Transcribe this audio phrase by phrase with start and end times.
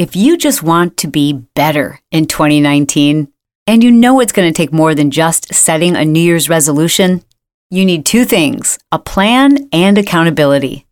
[0.00, 3.28] If you just want to be better in 2019,
[3.66, 7.22] and you know it's going to take more than just setting a New Year's resolution,
[7.68, 10.86] you need two things a plan and accountability.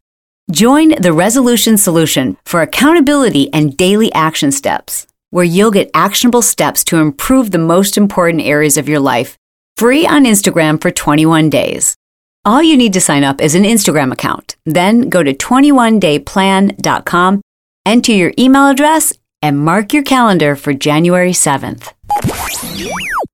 [0.51, 6.85] Join the Resolution Solution for accountability and daily action steps, where you'll get actionable steps
[6.85, 9.39] to improve the most important areas of your life,
[9.79, 11.97] free on Instagram for 21 days.
[12.45, 14.57] All you need to sign up is an Instagram account.
[14.67, 17.41] Then go to 21dayplan.com,
[17.89, 21.93] enter your email address, and mark your calendar for January 7th.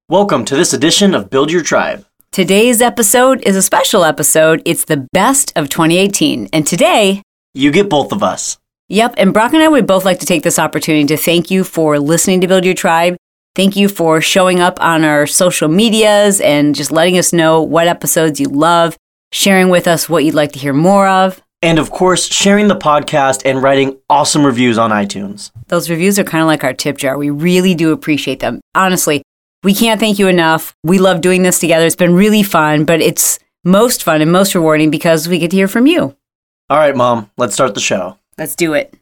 [0.08, 2.04] Welcome to this edition of Build Your Tribe.
[2.30, 4.60] Today's episode is a special episode.
[4.64, 6.48] It's the best of 2018.
[6.52, 7.22] And today,
[7.54, 8.58] You get both of us.
[8.88, 11.64] Yep, and Brock and I would both like to take this opportunity to thank you
[11.64, 13.16] for listening to Build Your Tribe.
[13.54, 17.86] Thank you for showing up on our social medias and just letting us know what
[17.86, 18.96] episodes you love,
[19.32, 21.40] sharing with us what you'd like to hear more of.
[21.64, 25.50] And of course, sharing the podcast and writing awesome reviews on iTunes.
[25.68, 27.16] Those reviews are kind of like our tip jar.
[27.16, 28.60] We really do appreciate them.
[28.74, 29.22] Honestly,
[29.62, 30.76] we can't thank you enough.
[30.82, 31.86] We love doing this together.
[31.86, 35.56] It's been really fun, but it's most fun and most rewarding because we get to
[35.56, 36.14] hear from you.
[36.68, 38.18] All right, Mom, let's start the show.
[38.36, 38.94] Let's do it.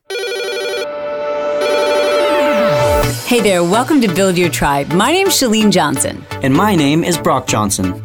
[3.26, 4.92] Hey there, welcome to Build Your Tribe.
[4.92, 6.24] My name's Chalene Johnson.
[6.42, 8.04] And my name is Brock Johnson.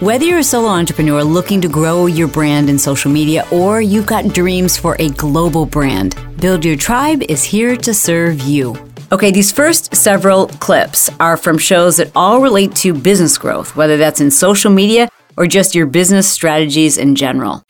[0.00, 4.06] Whether you're a solo entrepreneur looking to grow your brand in social media or you've
[4.06, 8.76] got dreams for a global brand, Build Your Tribe is here to serve you.
[9.10, 13.96] Okay, these first several clips are from shows that all relate to business growth, whether
[13.96, 17.64] that's in social media or just your business strategies in general.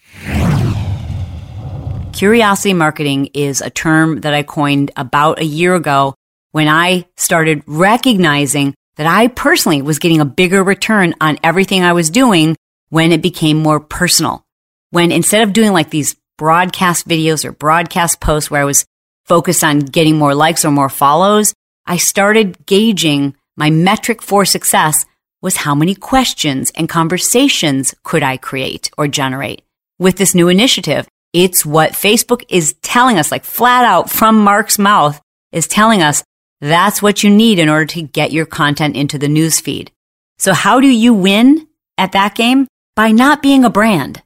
[2.12, 6.14] Curiosity marketing is a term that I coined about a year ago
[6.50, 11.94] when I started recognizing that I personally was getting a bigger return on everything I
[11.94, 12.56] was doing
[12.90, 14.44] when it became more personal.
[14.90, 18.84] When instead of doing like these broadcast videos or broadcast posts where I was
[19.24, 21.54] focused on getting more likes or more follows,
[21.86, 25.06] I started gauging my metric for success
[25.40, 29.62] was how many questions and conversations could I create or generate.
[29.98, 34.78] With this new initiative, it's what Facebook is telling us, like flat out from Mark's
[34.78, 35.20] mouth,
[35.52, 36.24] is telling us
[36.60, 39.90] that's what you need in order to get your content into the newsfeed.
[40.38, 42.66] So how do you win at that game?
[42.96, 44.22] By not being a brand.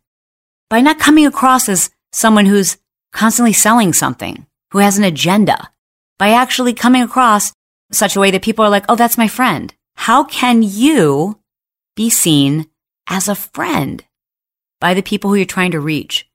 [0.70, 2.78] By not coming across as someone who's
[3.12, 5.70] constantly selling something, who has an agenda.
[6.18, 7.52] By actually coming across
[7.90, 9.74] such a way that people are like, oh, that's my friend.
[9.96, 11.38] How can you
[11.94, 12.66] be seen
[13.06, 14.04] as a friend
[14.80, 16.26] by the people who you're trying to reach?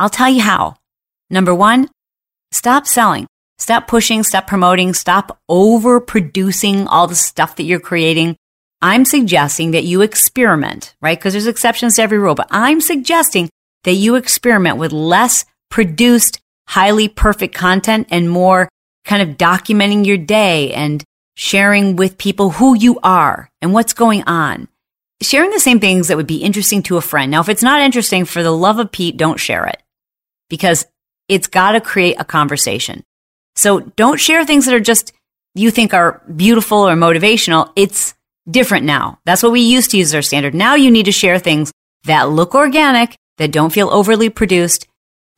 [0.00, 0.76] I'll tell you how.
[1.30, 1.88] Number one,
[2.50, 3.26] stop selling.
[3.62, 8.36] Stop pushing, stop promoting, stop overproducing all the stuff that you're creating.
[8.80, 11.16] I'm suggesting that you experiment, right?
[11.16, 13.48] Because there's exceptions to every rule, but I'm suggesting
[13.84, 18.68] that you experiment with less produced, highly perfect content and more
[19.04, 21.04] kind of documenting your day and
[21.36, 24.66] sharing with people who you are and what's going on.
[25.20, 27.30] Sharing the same things that would be interesting to a friend.
[27.30, 29.80] Now, if it's not interesting, for the love of Pete, don't share it
[30.50, 30.84] because
[31.28, 33.04] it's got to create a conversation.
[33.56, 35.12] So don't share things that are just
[35.54, 37.72] you think are beautiful or motivational.
[37.76, 38.14] It's
[38.50, 39.18] different now.
[39.24, 40.54] That's what we used to use as our standard.
[40.54, 41.72] Now you need to share things
[42.04, 44.86] that look organic, that don't feel overly produced,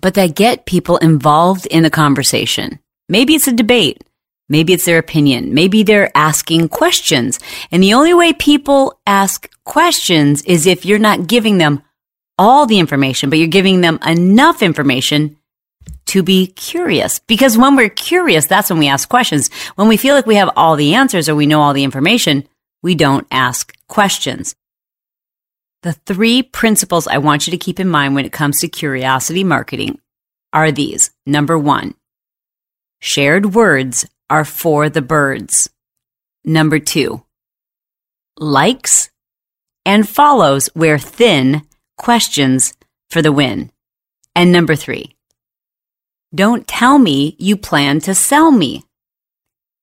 [0.00, 2.78] but that get people involved in the conversation.
[3.08, 4.02] Maybe it's a debate.
[4.48, 5.54] Maybe it's their opinion.
[5.54, 7.40] Maybe they're asking questions.
[7.70, 11.82] And the only way people ask questions is if you're not giving them
[12.38, 15.36] all the information, but you're giving them enough information
[16.14, 17.18] to be curious.
[17.18, 19.50] Because when we're curious, that's when we ask questions.
[19.74, 22.46] When we feel like we have all the answers or we know all the information,
[22.84, 24.54] we don't ask questions.
[25.82, 29.42] The three principles I want you to keep in mind when it comes to curiosity
[29.42, 29.98] marketing
[30.52, 31.10] are these.
[31.26, 31.94] Number one,
[33.00, 35.68] shared words are for the birds.
[36.44, 37.24] Number two,
[38.38, 39.10] likes
[39.84, 41.62] and follows wear thin
[41.98, 42.72] questions
[43.10, 43.72] for the win.
[44.36, 45.13] And number three,
[46.34, 48.84] don't tell me you plan to sell me.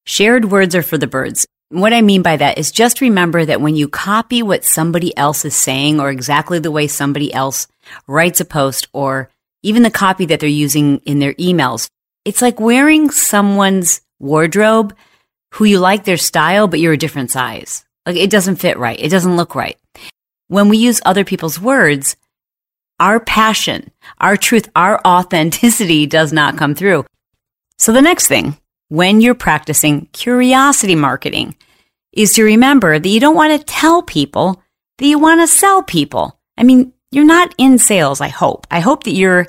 [0.06, 1.48] Shared words are for the birds.
[1.70, 5.46] What I mean by that is just remember that when you copy what somebody else
[5.46, 7.68] is saying or exactly the way somebody else
[8.08, 9.30] writes a post or
[9.64, 11.88] even the copy that they're using in their emails,
[12.26, 14.96] it's like wearing someone's wardrobe
[15.54, 17.86] who you like their style, but you're a different size.
[18.06, 19.00] Like it doesn't fit right.
[19.00, 19.78] It doesn't look right.
[20.48, 22.18] When we use other people's words,
[23.02, 27.04] our passion, our truth, our authenticity does not come through.
[27.78, 28.56] So the next thing,
[28.88, 31.56] when you're practicing curiosity marketing,
[32.14, 34.62] is to remember that you don't want to tell people
[35.00, 36.40] that you want to sell people.
[36.58, 38.68] I mean, you're not in sales, I hope.
[38.70, 39.48] I hope that you're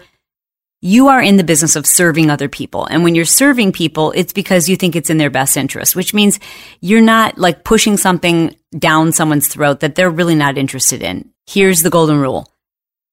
[0.84, 2.86] you are in the business of serving other people.
[2.86, 6.12] And when you're serving people, it's because you think it's in their best interest, which
[6.12, 6.40] means
[6.80, 11.30] you're not like pushing something down someone's throat that they're really not interested in.
[11.46, 12.51] Here's the golden rule.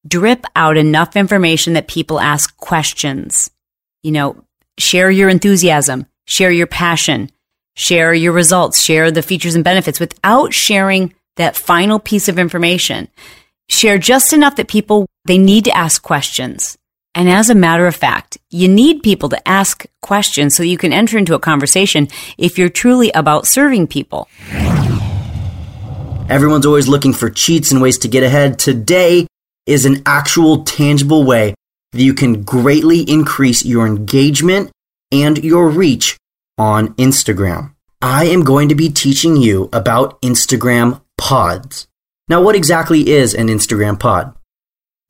[0.06, 3.50] Drip out enough information that people ask questions.
[4.02, 4.44] You know,
[4.78, 7.30] share your enthusiasm, share your passion,
[7.76, 13.08] share your results, share the features and benefits without sharing that final piece of information.
[13.68, 16.78] Share just enough that people, they need to ask questions
[17.14, 20.92] and as a matter of fact, you need people to ask questions so you can
[20.92, 22.08] enter into a conversation
[22.38, 24.28] if you're truly about serving people.
[26.28, 28.60] Everyone's always looking for cheats and ways to get ahead.
[28.60, 29.26] Today
[29.70, 31.54] is an actual tangible way
[31.92, 34.70] that you can greatly increase your engagement
[35.12, 36.16] and your reach
[36.58, 37.72] on Instagram.
[38.02, 41.86] I am going to be teaching you about Instagram pods.
[42.28, 44.34] Now, what exactly is an Instagram pod?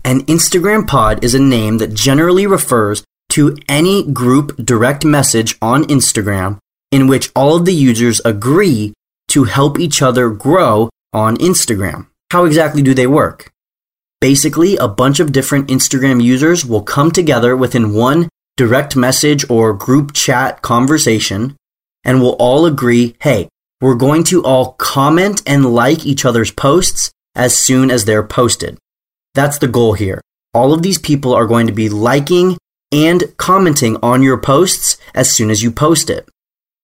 [0.05, 5.85] An Instagram pod is a name that generally refers to any group direct message on
[5.85, 6.59] Instagram
[6.91, 8.93] in which all of the users agree
[9.29, 12.09] to help each other grow on Instagram.
[12.31, 13.50] How exactly do they work?
[14.21, 19.73] Basically, a bunch of different Instagram users will come together within one direct message or
[19.73, 21.57] group chat conversation
[22.05, 23.49] and will all agree, hey,
[23.81, 28.77] we're going to all comment and like each other's posts as soon as they're posted.
[29.35, 30.21] That's the goal here.
[30.53, 32.59] All of these people are going to be liking
[32.93, 36.29] and commenting on your posts as soon as you post it.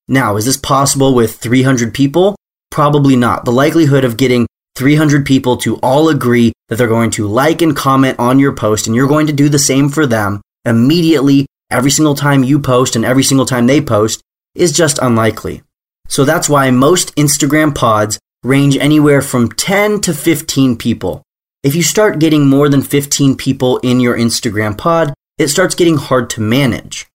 [0.08, 2.36] Now, is this possible with 300 people?
[2.70, 3.44] Probably not.
[3.44, 4.46] The likelihood of getting
[4.76, 8.86] 300 people to all agree that they're going to like and comment on your post
[8.86, 12.96] and you're going to do the same for them immediately every single time you post
[12.96, 14.22] and every single time they post
[14.54, 15.62] is just unlikely.
[16.08, 21.22] So that's why most Instagram pods range anywhere from 10 to 15 people.
[21.62, 25.96] If you start getting more than 15 people in your Instagram pod, it starts getting
[25.96, 27.06] hard to manage.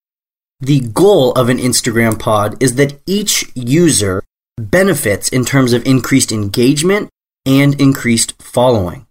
[0.59, 4.23] The goal of an Instagram pod is that each user
[4.59, 7.09] benefits in terms of increased engagement
[7.45, 9.07] and increased following.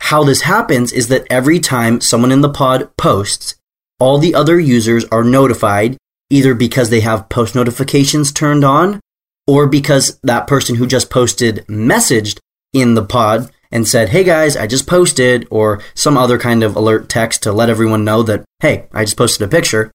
[0.00, 3.54] How this happens is that every time someone in the pod posts,
[3.98, 5.96] all the other users are notified
[6.30, 9.00] either because they have post notifications turned on
[9.46, 12.38] or because that person who just posted messaged
[12.72, 16.76] in the pod and said, Hey guys, I just posted, or some other kind of
[16.76, 19.90] alert text to let everyone know that, Hey, I just posted a picture.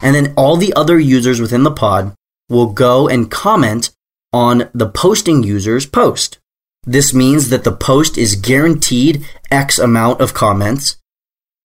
[0.00, 2.14] And then all the other users within the pod
[2.48, 3.90] will go and comment
[4.32, 6.38] on the posting user's post.
[6.84, 10.96] This means that the post is guaranteed X amount of comments.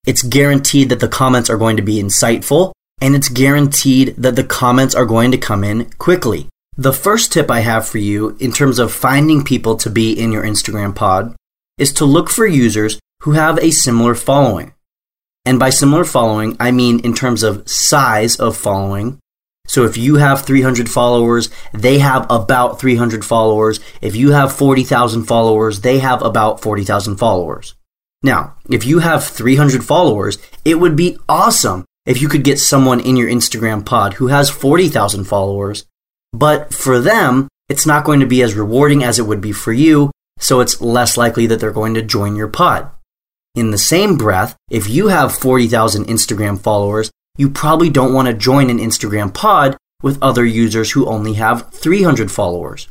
[0.06, 4.44] It's guaranteed that the comments are going to be insightful, and it's guaranteed that the
[4.44, 6.50] comments are going to come in quickly.
[6.76, 10.32] The first tip I have for you in terms of finding people to be in
[10.32, 11.36] your Instagram pod
[11.78, 14.74] is to look for users who have a similar following.
[15.46, 19.20] And by similar following, I mean in terms of size of following.
[19.66, 23.80] So if you have 300 followers, they have about 300 followers.
[24.02, 27.76] If you have 40,000 followers, they have about 40,000 followers.
[28.22, 33.00] Now, if you have 300 followers, it would be awesome if you could get someone
[33.00, 35.86] in your Instagram pod who has 40,000 followers.
[36.34, 39.74] But for them, it's not going to be as rewarding as it would be for
[39.74, 42.90] you so it's less likely that they're going to join your pod.
[43.56, 48.34] In the same breath, if you have 40,000 Instagram followers, you probably don't want to
[48.34, 52.88] join an Instagram pod with other users who only have 300 followers.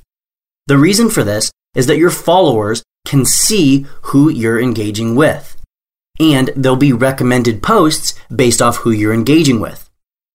[0.67, 5.57] The reason for this is that your followers can see who you're engaging with.
[6.21, 9.89] And there'll be recommended posts based off who you're engaging with.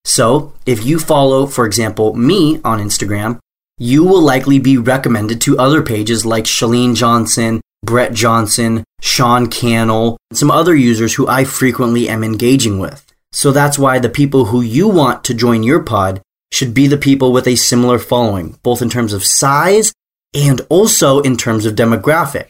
[0.04, 3.38] So, if you follow, for example, me on Instagram,
[3.78, 10.16] you will likely be recommended to other pages like Chalene Johnson, Bret Johnson, Sean Cannell,
[10.32, 13.07] some other users who I frequently am engaging with.
[13.32, 16.96] So that's why the people who you want to join your pod should be the
[16.96, 19.92] people with a similar following, both in terms of size
[20.34, 22.48] and also in terms of demographic.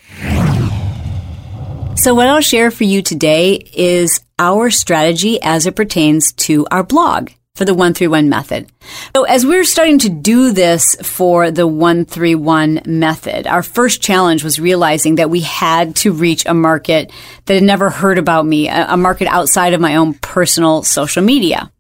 [1.97, 6.85] So, what I'll share for you today is our strategy as it pertains to our
[6.85, 8.71] blog for the 131 method.
[9.17, 14.61] So as we're starting to do this for the 131 method, our first challenge was
[14.61, 17.13] realizing that we had to reach a market
[17.47, 21.73] that had never heard about me, a market outside of my own personal social media.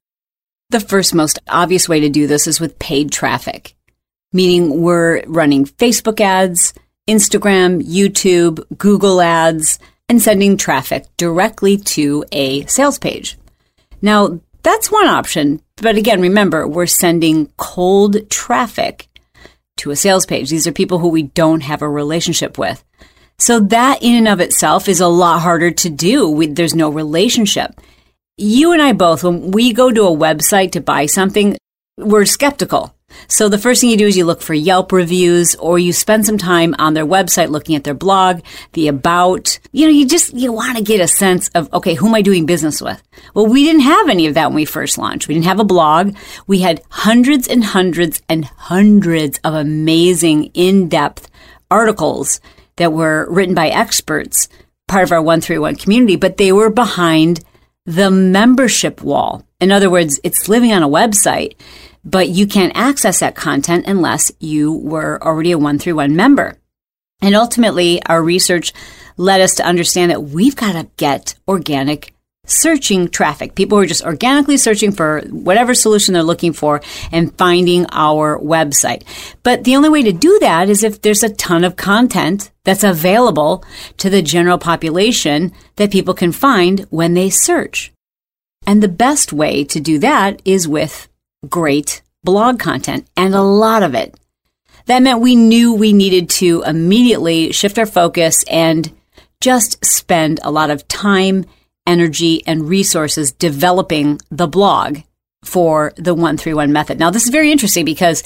[0.70, 3.76] The first most obvious way to do this is with paid traffic,
[4.32, 6.74] meaning we're running Facebook ads,
[7.08, 13.38] Instagram, YouTube, Google ads, and sending traffic directly to a sales page.
[14.02, 15.62] Now, that's one option.
[15.80, 19.08] But again, remember, we're sending cold traffic
[19.78, 20.50] to a sales page.
[20.50, 22.84] These are people who we don't have a relationship with.
[23.38, 26.28] So that in and of itself is a lot harder to do.
[26.28, 27.80] We, there's no relationship.
[28.36, 31.56] You and I both, when we go to a website to buy something,
[31.96, 32.94] we're skeptical.
[33.26, 36.24] So the first thing you do is you look for Yelp reviews or you spend
[36.24, 38.40] some time on their website looking at their blog,
[38.72, 39.58] the about.
[39.72, 42.22] You know, you just, you want to get a sense of, okay, who am I
[42.22, 43.02] doing business with?
[43.34, 45.28] Well, we didn't have any of that when we first launched.
[45.28, 46.16] We didn't have a blog.
[46.46, 51.30] We had hundreds and hundreds and hundreds of amazing in-depth
[51.70, 52.40] articles
[52.76, 54.48] that were written by experts,
[54.86, 57.40] part of our 131 community, but they were behind
[57.84, 59.44] the membership wall.
[59.60, 61.56] In other words, it's living on a website
[62.10, 66.56] but you can't access that content unless you were already a 131 member.
[67.20, 68.72] And ultimately, our research
[69.16, 72.14] led us to understand that we've got to get organic
[72.46, 73.54] searching traffic.
[73.54, 76.80] People who are just organically searching for whatever solution they're looking for
[77.12, 79.02] and finding our website.
[79.42, 82.84] But the only way to do that is if there's a ton of content that's
[82.84, 83.64] available
[83.98, 87.92] to the general population that people can find when they search.
[88.66, 91.08] And the best way to do that is with
[91.48, 94.18] great blog content and a lot of it.
[94.86, 98.92] That meant we knew we needed to immediately shift our focus and
[99.40, 101.44] just spend a lot of time,
[101.86, 104.98] energy, and resources developing the blog
[105.44, 106.98] for the 131 method.
[106.98, 108.24] Now, this is very interesting because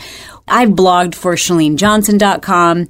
[0.49, 2.89] I've blogged for ChaleneJohnson.com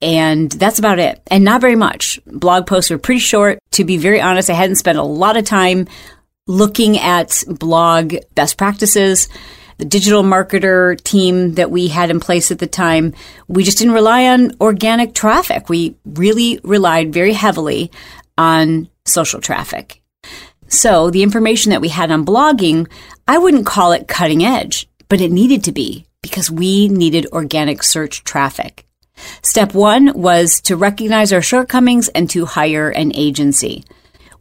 [0.00, 1.22] and that's about it.
[1.28, 2.20] And not very much.
[2.26, 3.58] Blog posts are pretty short.
[3.72, 5.88] To be very honest, I hadn't spent a lot of time
[6.46, 9.28] looking at blog best practices
[9.78, 13.14] the digital marketer team that we had in place at the time,
[13.48, 15.68] we just didn't rely on organic traffic.
[15.68, 17.90] We really relied very heavily
[18.38, 20.00] on social traffic.
[20.68, 22.90] So the information that we had on blogging,
[23.28, 27.82] I wouldn't call it cutting edge, but it needed to be because we needed organic
[27.82, 28.86] search traffic.
[29.42, 33.84] Step one was to recognize our shortcomings and to hire an agency.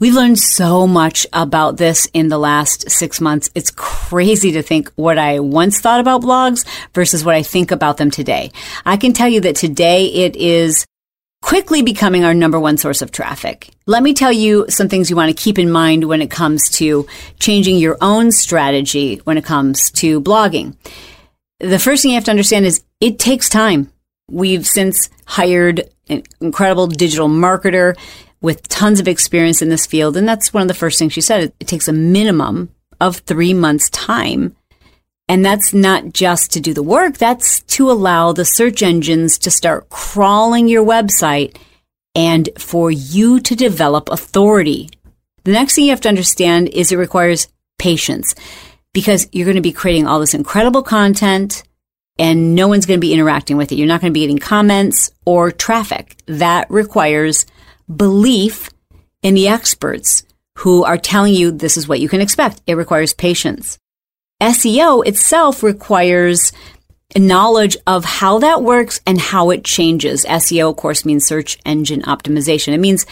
[0.03, 3.49] We've learned so much about this in the last six months.
[3.55, 7.95] It's crazy to think what I once thought about blogs versus what I think about
[7.95, 8.51] them today.
[8.85, 10.85] I can tell you that today it is
[11.41, 13.69] quickly becoming our number one source of traffic.
[13.85, 16.69] Let me tell you some things you want to keep in mind when it comes
[16.71, 17.07] to
[17.39, 20.75] changing your own strategy when it comes to blogging.
[21.61, 23.89] The first thing you have to understand is it takes time.
[24.29, 27.95] We've since hired an incredible digital marketer
[28.43, 30.15] with tons of experience in this field.
[30.15, 31.43] And that's one of the first things she said.
[31.43, 32.69] It, it takes a minimum
[33.01, 34.55] of three months' time.
[35.29, 39.49] And that's not just to do the work, that's to allow the search engines to
[39.49, 41.57] start crawling your website
[42.13, 44.89] and for you to develop authority.
[45.45, 47.47] The next thing you have to understand is it requires
[47.79, 48.35] patience
[48.93, 51.63] because you're going to be creating all this incredible content
[52.19, 53.75] and no one's going to be interacting with it.
[53.75, 56.17] You're not going to be getting comments or traffic.
[56.27, 57.45] That requires
[57.93, 58.69] belief
[59.21, 60.23] in the experts
[60.59, 62.61] who are telling you this is what you can expect.
[62.67, 63.79] It requires patience.
[64.41, 66.51] SEO itself requires
[67.15, 70.25] a knowledge of how that works and how it changes.
[70.25, 72.73] SEO, of course, means search engine optimization.
[72.73, 73.05] It means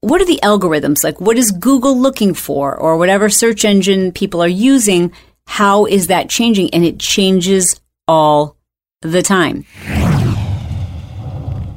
[0.00, 1.04] what are the algorithms?
[1.04, 2.74] Like, what is Google looking for?
[2.74, 5.12] Or whatever search engine people are using,
[5.46, 6.72] how is that changing?
[6.72, 8.56] And it changes all
[9.02, 9.64] the time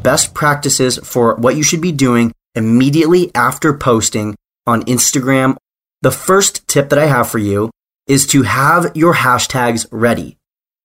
[0.03, 4.35] best practices for what you should be doing immediately after posting
[4.67, 5.57] on Instagram.
[6.01, 7.71] The first tip that I have for you
[8.07, 10.37] is to have your hashtags ready.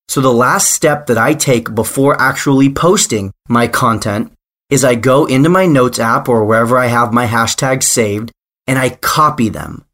[0.08, 4.32] So the last step that I take before actually posting my content
[4.70, 8.32] is I go into my notes app or wherever I have my hashtags saved
[8.66, 9.84] and I copy them.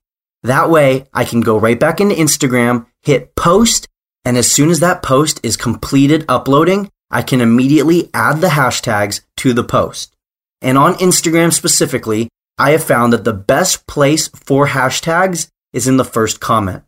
[0.43, 3.89] That way I can go right back into Instagram, hit post,
[4.25, 9.21] and as soon as that post is completed uploading, I can immediately add the hashtags
[9.39, 10.15] to the post.
[10.61, 15.97] And on Instagram specifically, I have found that the best place for hashtags is in
[15.97, 16.83] the first comment.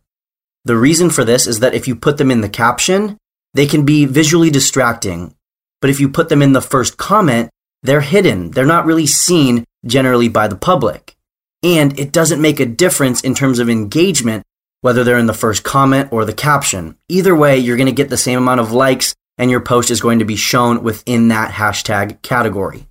[0.65, 3.17] The reason for this is that if you put them in the caption,
[3.53, 5.33] they can be visually distracting.
[5.81, 7.49] But if you put them in the first comment,
[7.83, 8.51] they're hidden.
[8.51, 11.15] They're not really seen generally by the public.
[11.63, 14.43] And it doesn't make a difference in terms of engagement
[14.81, 16.95] whether they're in the first comment or the caption.
[17.09, 20.01] Either way, you're going to get the same amount of likes and your post is
[20.01, 22.87] going to be shown within that hashtag category.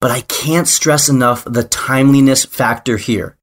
[0.00, 3.36] But I can't stress enough the timeliness factor here.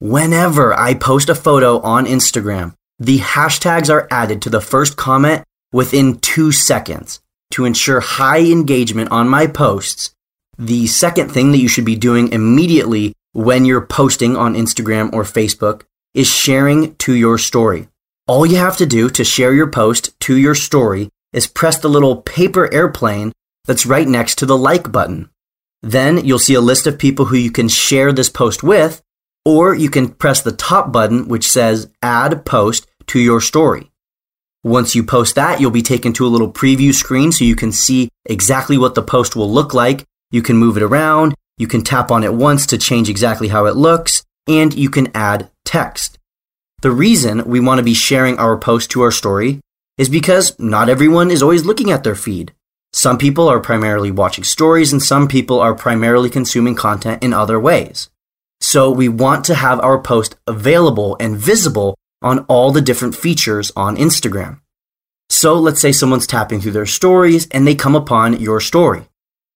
[0.00, 5.44] Whenever I post a photo on Instagram, the hashtags are added to the first comment
[5.72, 7.20] within two seconds
[7.52, 10.14] to ensure high engagement on my posts.
[10.58, 15.22] The second thing that you should be doing immediately when you're posting on Instagram or
[15.22, 15.82] Facebook
[16.14, 17.88] is sharing to your story.
[18.26, 21.88] All you have to do to share your post to your story is press the
[21.88, 23.32] little paper airplane
[23.66, 25.28] that's right next to the like button.
[25.82, 29.02] Then you'll see a list of people who you can share this post with,
[29.44, 33.90] or you can press the top button which says add post to your story.
[34.64, 37.70] Once you post that, you'll be taken to a little preview screen so you can
[37.70, 40.04] see exactly what the post will look like.
[40.30, 43.66] You can move it around, you can tap on it once to change exactly how
[43.66, 46.18] it looks, and you can add text.
[46.80, 49.60] The reason we want to be sharing our post to our story
[49.98, 52.54] is because not everyone is always looking at their feed.
[52.92, 57.60] Some people are primarily watching stories and some people are primarily consuming content in other
[57.60, 58.08] ways.
[58.60, 63.70] So we want to have our post available and visible on all the different features
[63.76, 64.60] on Instagram.
[65.28, 69.02] So let's say someone's tapping through their stories and they come upon your story.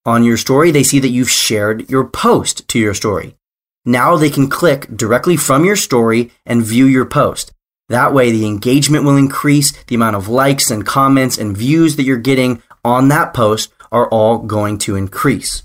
[0.05, 3.37] On your story, they see that you've shared your post to your story.
[3.85, 7.53] Now they can click directly from your story and view your post.
[7.89, 12.05] That way, the engagement will increase, the amount of likes and comments and views that
[12.05, 15.62] you're getting on that post are all going to increase.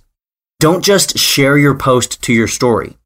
[0.60, 2.98] Don't just share your post to your story.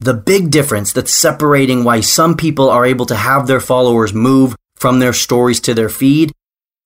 [0.00, 4.56] The big difference that's separating why some people are able to have their followers move
[4.76, 6.32] from their stories to their feed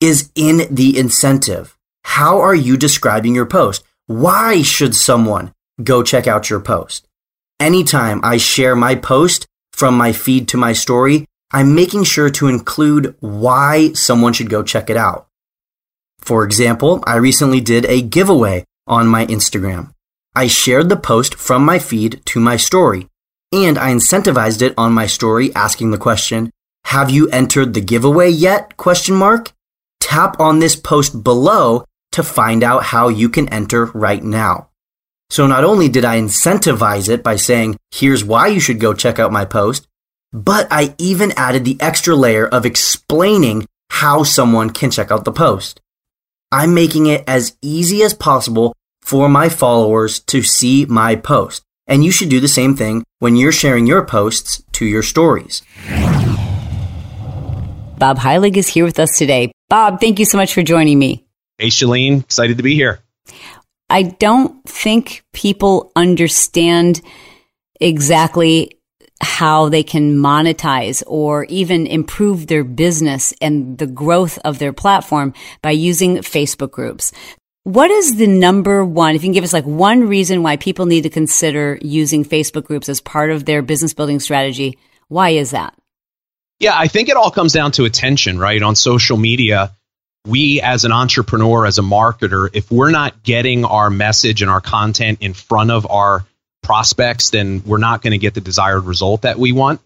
[0.01, 1.77] is in the incentive.
[2.05, 3.85] How are you describing your post?
[4.07, 7.07] Why should someone go check out your post?
[7.61, 12.49] Anytime I share my post from my feed to my story, I'm making sure to
[12.49, 15.29] include why someone should go check it out.
[16.21, 19.93] For example, I recently did a giveaway on my Instagram.
[20.35, 23.09] I shared the post from my feed to my story,
[23.51, 26.51] and I incentivized it on my story asking the question,
[26.85, 28.77] have you entered the giveaway yet?
[28.77, 29.53] Question mark.
[30.01, 34.69] Tap on this post below to find out how you can enter right now.
[35.31, 39.19] So not only did I incentivize it by saying, here's why you should go check
[39.19, 39.87] out my post,
[40.33, 45.33] but I even added the extra layer of explaining how someone can check out the
[45.33, 45.81] post.
[46.53, 51.63] I'm making it as easy as possible for my followers to see my post.
[51.87, 55.63] And you should do the same thing when you're sharing your posts to your stories.
[57.99, 59.53] Bob Heilig is here with us today.
[59.69, 61.27] Bob, thank you so much for joining me.
[61.57, 63.01] Hey, Chalene, excited to be here.
[63.91, 67.01] I don't think people understand
[67.81, 68.78] exactly
[69.21, 75.35] how they can monetize or even improve their business and the growth of their platform
[75.63, 77.13] by using Facebook groups.
[77.65, 80.87] What is the number one, if you can give us like one reason why people
[80.87, 84.79] need to consider using Facebook groups as part of their business building strategy?
[85.09, 85.75] Why is that?
[86.61, 88.63] Yeah, I think it all comes down to attention, right?
[88.63, 89.73] On social media,
[90.27, 94.61] we as an entrepreneur, as a marketer, if we're not getting our message and our
[94.61, 96.25] content in front of our
[96.69, 99.81] prospects, then we're not going to get the desired result that we want.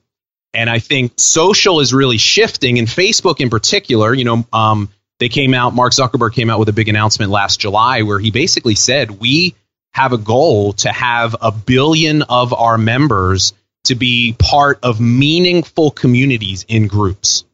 [0.52, 4.12] And I think social is really shifting, and Facebook in particular.
[4.12, 4.88] You know, um,
[5.20, 5.74] they came out.
[5.74, 9.54] Mark Zuckerberg came out with a big announcement last July where he basically said we
[9.92, 13.52] have a goal to have a billion of our members
[13.84, 17.44] to be part of meaningful communities in groups.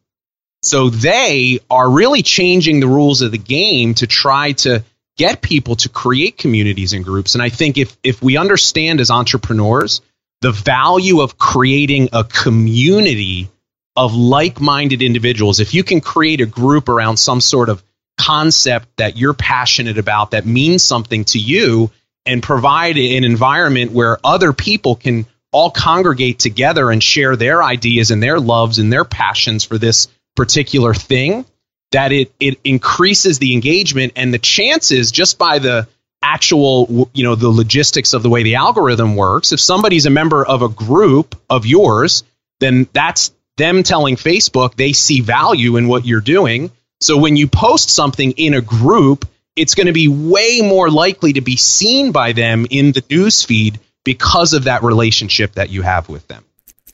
[0.63, 4.83] So they are really changing the rules of the game to try to
[5.19, 7.35] get people to create communities and groups.
[7.35, 10.01] And I think if if we understand as entrepreneurs
[10.41, 13.49] the value of creating a community
[13.97, 17.83] of like-minded individuals, if you can create a group around some sort of
[18.17, 21.91] concept that you're passionate about that means something to you
[22.25, 28.11] and provide an environment where other people can all congregate together and share their ideas
[28.11, 31.43] and their loves and their passions for this particular thing
[31.91, 35.87] that it it increases the engagement and the chances just by the
[36.21, 39.51] actual you know the logistics of the way the algorithm works.
[39.51, 42.23] If somebody's a member of a group of yours
[42.59, 46.71] then that's them telling facebook they see value in what you're doing.
[47.01, 49.25] So when you post something in a group
[49.55, 53.43] it's going to be way more likely to be seen by them in the news
[53.43, 56.45] feed because of that relationship that you have with them.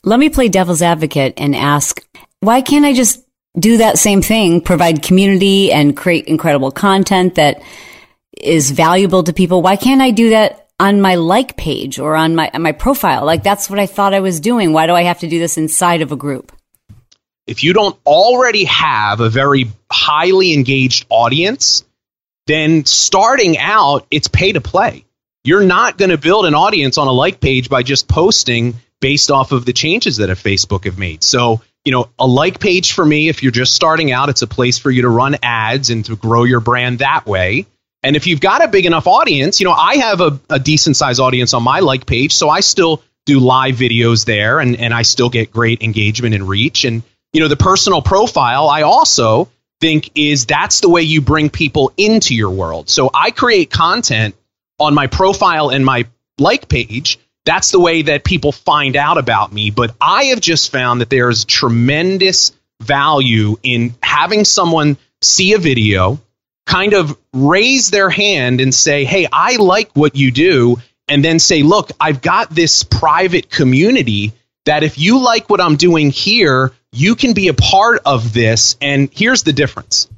[0.02, 2.00] Let me play devil's advocate and ask
[2.40, 3.25] why can't i just
[3.58, 7.62] do that same thing, provide community and create incredible content that
[8.36, 9.62] is valuable to people.
[9.62, 13.24] Why can't I do that on my like page or on my on my profile?
[13.24, 14.72] Like that's what I thought I was doing.
[14.72, 16.52] Why do I have to do this inside of a group?
[17.46, 21.84] If you don't already have a very highly engaged audience,
[22.46, 25.04] then starting out, it's pay to play.
[25.44, 29.30] You're not going to build an audience on a like page by just posting based
[29.30, 31.22] off of the changes that a Facebook have made.
[31.22, 34.46] So you know, a like page for me, if you're just starting out, it's a
[34.48, 37.64] place for you to run ads and to grow your brand that way.
[38.02, 40.96] And if you've got a big enough audience, you know, I have a, a decent
[40.96, 44.92] size audience on my like page, so I still do live videos there and, and
[44.92, 46.84] I still get great engagement and reach.
[46.84, 49.48] And, you know, the personal profile, I also
[49.80, 52.90] think is that's the way you bring people into your world.
[52.90, 54.34] So I create content
[54.80, 57.20] on my profile and my like page.
[57.46, 59.70] That's the way that people find out about me.
[59.70, 66.20] But I have just found that there's tremendous value in having someone see a video,
[66.66, 70.76] kind of raise their hand and say, Hey, I like what you do.
[71.08, 74.32] And then say, Look, I've got this private community
[74.64, 78.76] that if you like what I'm doing here, you can be a part of this.
[78.80, 80.08] And here's the difference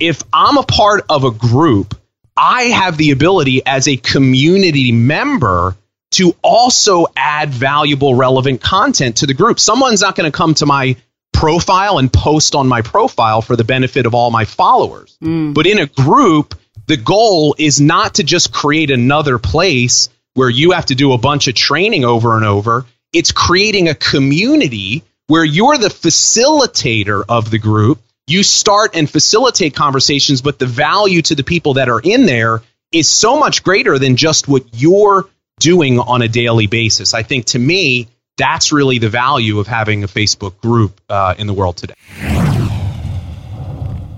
[0.00, 1.96] if I'm a part of a group,
[2.36, 5.76] I have the ability as a community member
[6.12, 9.58] to also add valuable, relevant content to the group.
[9.58, 10.96] Someone's not going to come to my
[11.32, 15.16] profile and post on my profile for the benefit of all my followers.
[15.22, 15.54] Mm.
[15.54, 16.54] But in a group,
[16.86, 21.18] the goal is not to just create another place where you have to do a
[21.18, 22.86] bunch of training over and over.
[23.12, 28.00] It's creating a community where you're the facilitator of the group.
[28.26, 32.62] You start and facilitate conversations, but the value to the people that are in there
[32.92, 35.26] is so much greater than just what you're
[35.58, 37.14] doing on a daily basis.
[37.14, 41.46] I think to me, that's really the value of having a Facebook group uh, in
[41.46, 41.94] the world today.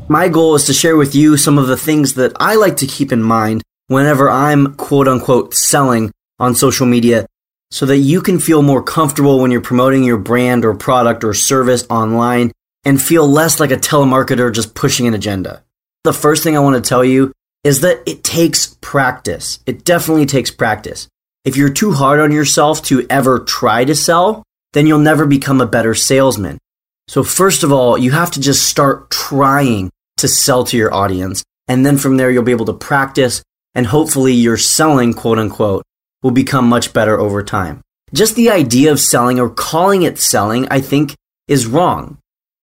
[0.09, 2.87] My goal is to share with you some of the things that I like to
[2.87, 7.27] keep in mind whenever I'm quote unquote selling on social media
[7.71, 11.35] so that you can feel more comfortable when you're promoting your brand or product or
[11.35, 12.53] service online
[12.85, 15.65] and feel less like a telemarketer just pushing an agenda.
[16.05, 17.33] The first thing I want to tell you
[17.65, 19.59] is that it takes practice.
[19.67, 21.09] It definitely takes practice.
[21.45, 25.61] If you're too hard on yourself to ever try to sell, then you'll never become
[25.61, 26.59] a better salesman.
[27.07, 31.45] So first of all, you have to just start trying to sell to your audience.
[31.69, 33.43] And then from there, you'll be able to practice
[33.75, 35.83] and hopefully your selling, quote unquote,
[36.23, 37.83] will become much better over time.
[38.15, 41.15] Just the idea of selling or calling it selling, I think
[41.49, 42.19] is wrong.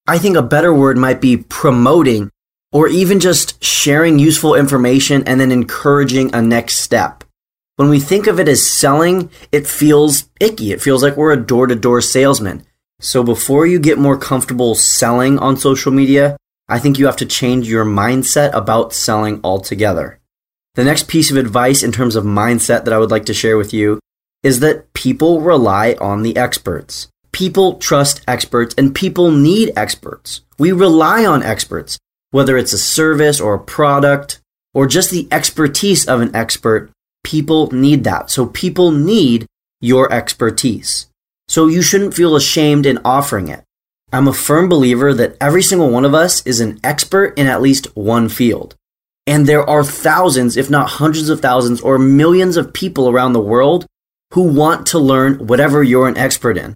[0.07, 2.31] I think a better word might be promoting
[2.71, 7.23] or even just sharing useful information and then encouraging a next step.
[7.81, 10.71] When we think of it as selling, it feels icky.
[10.71, 12.63] It feels like we're a door to door salesman.
[12.99, 16.37] So before you get more comfortable selling on social media,
[16.69, 20.19] I think you have to change your mindset about selling altogether.
[20.75, 23.57] The next piece of advice in terms of mindset that I would like to share
[23.57, 23.99] with you
[24.43, 27.07] is that people rely on the experts.
[27.31, 30.41] People trust experts and people need experts.
[30.59, 31.97] We rely on experts,
[32.29, 34.39] whether it's a service or a product
[34.71, 36.91] or just the expertise of an expert
[37.23, 38.29] People need that.
[38.29, 39.45] So people need
[39.79, 41.07] your expertise.
[41.47, 43.63] So you shouldn't feel ashamed in offering it.
[44.13, 47.61] I'm a firm believer that every single one of us is an expert in at
[47.61, 48.75] least one field.
[49.27, 53.39] And there are thousands, if not hundreds of thousands or millions of people around the
[53.39, 53.85] world
[54.33, 56.73] who want to learn whatever you're an expert in.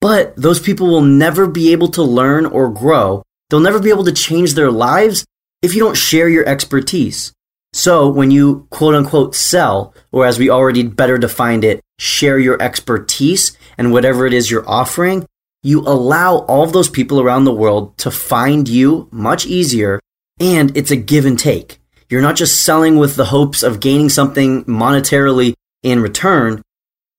[0.00, 3.22] But those people will never be able to learn or grow.
[3.48, 5.24] They'll never be able to change their lives
[5.62, 7.32] if you don't share your expertise.
[7.72, 12.60] So when you quote unquote sell, or as we already better defined it, share your
[12.60, 15.26] expertise and whatever it is you're offering,
[15.62, 20.00] you allow all of those people around the world to find you much easier
[20.40, 21.78] and it's a give and take.
[22.08, 26.62] You're not just selling with the hopes of gaining something monetarily in return.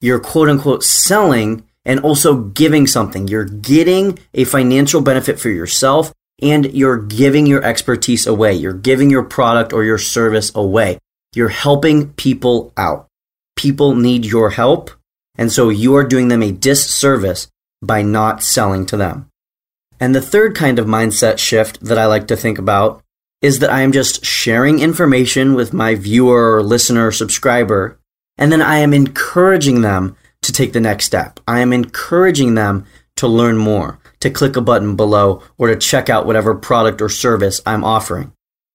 [0.01, 3.27] You're quote unquote selling and also giving something.
[3.27, 6.11] You're getting a financial benefit for yourself
[6.41, 8.53] and you're giving your expertise away.
[8.53, 10.97] You're giving your product or your service away.
[11.35, 13.07] You're helping people out.
[13.55, 14.91] People need your help.
[15.37, 17.47] And so you are doing them a disservice
[17.81, 19.29] by not selling to them.
[19.99, 23.03] And the third kind of mindset shift that I like to think about
[23.41, 27.97] is that I am just sharing information with my viewer or listener or subscriber.
[28.37, 31.39] And then I am encouraging them to take the next step.
[31.47, 32.85] I am encouraging them
[33.17, 37.09] to learn more to click a button below or to check out whatever product or
[37.09, 38.31] service I'm offering.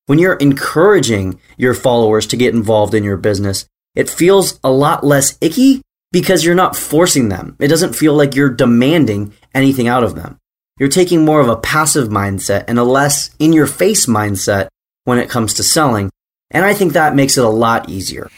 [0.06, 5.02] When you're encouraging your followers to get involved in your business, it feels a lot
[5.02, 5.82] less icky
[6.12, 7.56] because you're not forcing them.
[7.59, 10.38] It doesn't feel like you're demanding anything out of them.
[10.78, 14.68] You're taking more of a passive mindset and a less in your face mindset
[15.04, 16.11] when it comes to selling.
[16.50, 18.30] And I think that makes it a lot easier.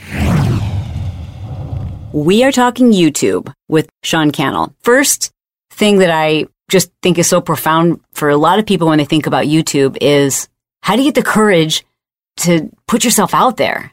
[2.12, 4.74] We are talking YouTube with Sean Cannell.
[4.80, 5.30] First
[5.70, 9.04] thing that I just think is so profound for a lot of people when they
[9.04, 10.48] think about YouTube is
[10.82, 11.84] how do you get the courage
[12.38, 13.92] to put yourself out there?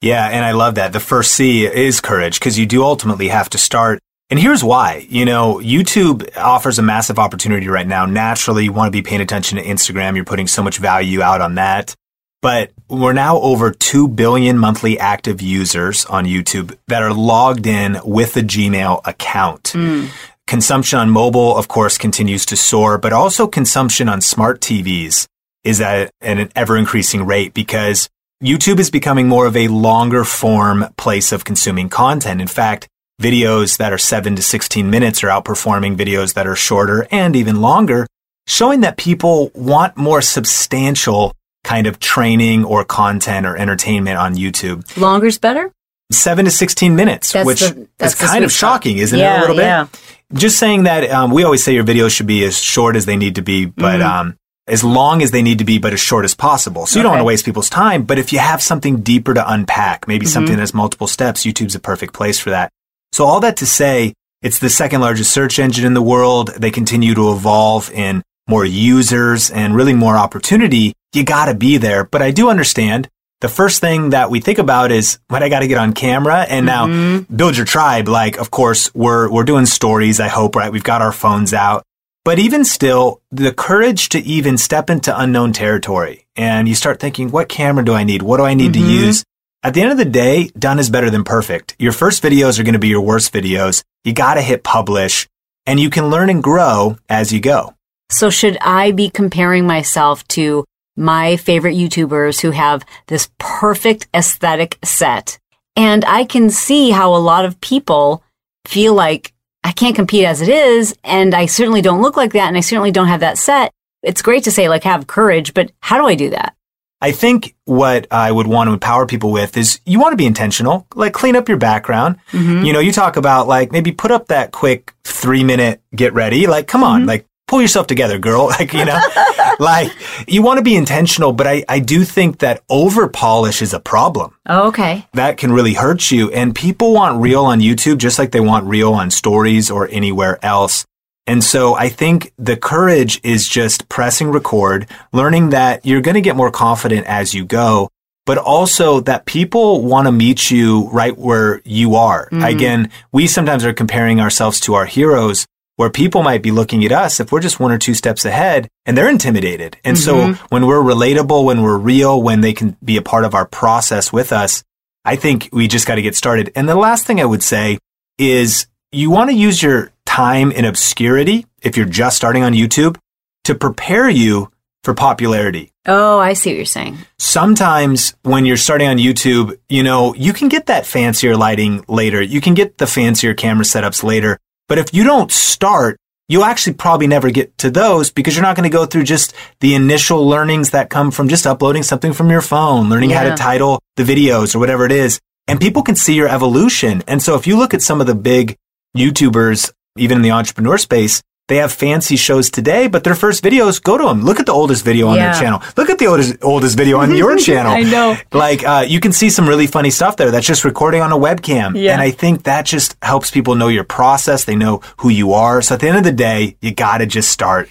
[0.00, 0.92] Yeah, and I love that.
[0.92, 3.98] The first C is courage because you do ultimately have to start.
[4.30, 5.06] And here's why.
[5.08, 8.04] You know, YouTube offers a massive opportunity right now.
[8.06, 10.14] Naturally, you want to be paying attention to Instagram.
[10.16, 11.94] You're putting so much value out on that.
[12.40, 17.98] but we're now over 2 billion monthly active users on YouTube that are logged in
[18.04, 19.64] with a Gmail account.
[19.74, 20.08] Mm.
[20.52, 25.26] Consumption on mobile, of course, continues to soar, but also consumption on smart TVs
[25.62, 28.08] is at an ever increasing rate because
[28.42, 32.40] YouTube is becoming more of a longer form place of consuming content.
[32.40, 32.88] In fact,
[33.20, 37.60] videos that are 7 to 16 minutes are outperforming videos that are shorter and even
[37.60, 38.06] longer,
[38.46, 44.96] showing that people want more substantial kind of training or content or entertainment on YouTube.
[44.96, 45.70] Longer's better?
[46.10, 49.22] 7 to 16 minutes, That's which the- that's is kind of shocking, isn't it?
[49.22, 49.64] A little bit.
[49.64, 49.86] yeah.
[50.34, 53.16] Just saying that um, we always say your videos should be as short as they
[53.16, 54.20] need to be, but Mm-hmm.
[54.28, 54.36] um,
[54.66, 56.84] as long as they need to be, but as short as possible.
[56.84, 58.02] So you don't want to waste people's time.
[58.02, 60.32] But if you have something deeper to unpack, maybe Mm-hmm.
[60.32, 62.70] something that's multiple steps, YouTube's a perfect place for that.
[63.12, 64.12] So all that to say,
[64.42, 66.48] it's the second largest search engine in the world.
[66.58, 70.92] They continue to evolve in more users and really more opportunity.
[71.14, 72.04] You got to be there.
[72.04, 73.08] But I do understand
[73.40, 76.44] the first thing that we think about is when I got to get on camera
[76.48, 77.34] and now mm-hmm.
[77.34, 78.08] build your tribe.
[78.08, 80.18] Like, of course, we're, we're doing stories.
[80.18, 80.72] I hope, right?
[80.72, 81.84] We've got our phones out,
[82.24, 87.30] but even still, the courage to even step into unknown territory and you start thinking,
[87.30, 88.22] what camera do I need?
[88.22, 89.04] What do I need to mm-hmm.
[89.06, 89.24] use?
[89.62, 91.74] At the end of the day, done is better than perfect.
[91.78, 93.82] Your first videos are going to be your worst videos.
[94.04, 95.28] You got to hit publish
[95.66, 97.74] and you can learn and grow as you go.
[98.10, 100.64] So should I be comparing myself to
[100.98, 105.38] my favorite YouTubers who have this perfect aesthetic set?
[105.76, 108.22] And I can see how a lot of people
[108.66, 109.32] feel like
[109.64, 110.96] I can't compete as it is.
[111.04, 112.48] And I certainly don't look like that.
[112.48, 113.72] And I certainly don't have that set.
[114.02, 116.54] It's great to say like have courage, but how do I do that?
[117.00, 120.26] I think what I would want to empower people with is you want to be
[120.26, 122.16] intentional, like clean up your background.
[122.32, 122.64] Mm-hmm.
[122.64, 126.48] You know, you talk about like maybe put up that quick three minute get ready.
[126.48, 127.08] Like, come on, mm-hmm.
[127.08, 128.52] like pull yourself together, girl.
[128.58, 129.00] Like, you know,
[129.60, 129.92] like
[130.26, 133.78] you want to be intentional, but I, I do think that over polish is a
[133.78, 134.34] problem.
[134.46, 135.06] Oh, okay.
[135.12, 136.32] that can really hurt you.
[136.32, 140.44] And people want real on YouTube just like they want real on stories or anywhere
[140.44, 140.84] else.
[141.28, 146.20] And so I think the courage is just pressing record, learning that you're going to
[146.20, 147.90] get more confident as you go,
[148.26, 152.26] but also that people want to meet you right where you are.
[152.26, 152.44] Mm-hmm.
[152.44, 155.46] Again, we sometimes are comparing ourselves to our heroes
[155.78, 158.68] where people might be looking at us if we're just one or two steps ahead
[158.84, 159.76] and they're intimidated.
[159.84, 160.46] And so mm-hmm.
[160.48, 164.12] when we're relatable, when we're real, when they can be a part of our process
[164.12, 164.64] with us,
[165.04, 166.50] I think we just got to get started.
[166.56, 167.78] And the last thing I would say
[168.18, 172.96] is you want to use your time in obscurity if you're just starting on YouTube
[173.44, 174.50] to prepare you
[174.82, 175.70] for popularity.
[175.86, 176.98] Oh, I see what you're saying.
[177.20, 182.20] Sometimes when you're starting on YouTube, you know, you can get that fancier lighting later.
[182.20, 184.40] You can get the fancier camera setups later.
[184.68, 188.54] But if you don't start, you'll actually probably never get to those because you're not
[188.54, 192.30] going to go through just the initial learnings that come from just uploading something from
[192.30, 195.18] your phone, learning how to title the videos or whatever it is.
[195.46, 197.02] And people can see your evolution.
[197.08, 198.56] And so if you look at some of the big
[198.94, 203.82] YouTubers, even in the entrepreneur space, they have fancy shows today, but their first videos,
[203.82, 204.22] go to them.
[204.22, 205.32] Look at the oldest video on Yeah.
[205.32, 205.62] their channel.
[205.76, 207.72] Look at the oldest, oldest video on your channel.
[207.72, 208.16] I know.
[208.32, 211.16] Like, uh, you can see some really funny stuff there that's just recording on a
[211.16, 211.74] webcam.
[211.74, 211.92] Yeah.
[211.94, 214.44] And I think that just helps people know your process.
[214.44, 215.60] They know who you are.
[215.62, 217.68] So at the end of the day, you gotta just start.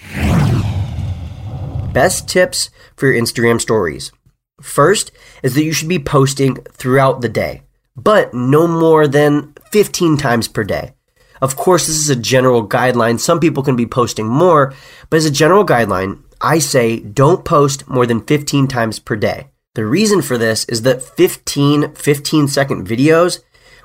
[1.92, 4.12] Best tips for your Instagram stories.
[4.60, 5.10] First
[5.42, 7.62] is that you should be posting throughout the day,
[7.96, 10.94] but no more than 15 times per day.
[11.40, 13.18] Of course, this is a general guideline.
[13.20, 14.74] Some people can be posting more,
[15.10, 19.48] but as a general guideline, I say don't post more than 15 times per day.
[19.74, 23.40] The reason for this is that 15 15 second videos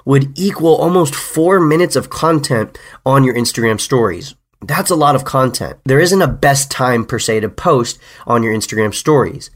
[0.06, 4.36] would equal almost four minutes of content on your Instagram stories.
[4.62, 5.78] That's a lot of content.
[5.86, 9.50] There isn't a best time per se to post on your Instagram stories.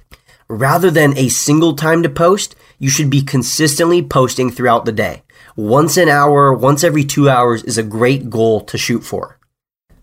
[0.49, 5.23] Rather than a single time to post, you should be consistently posting throughout the day.
[5.57, 9.39] Once an hour, once every two hours is a great goal to shoot for.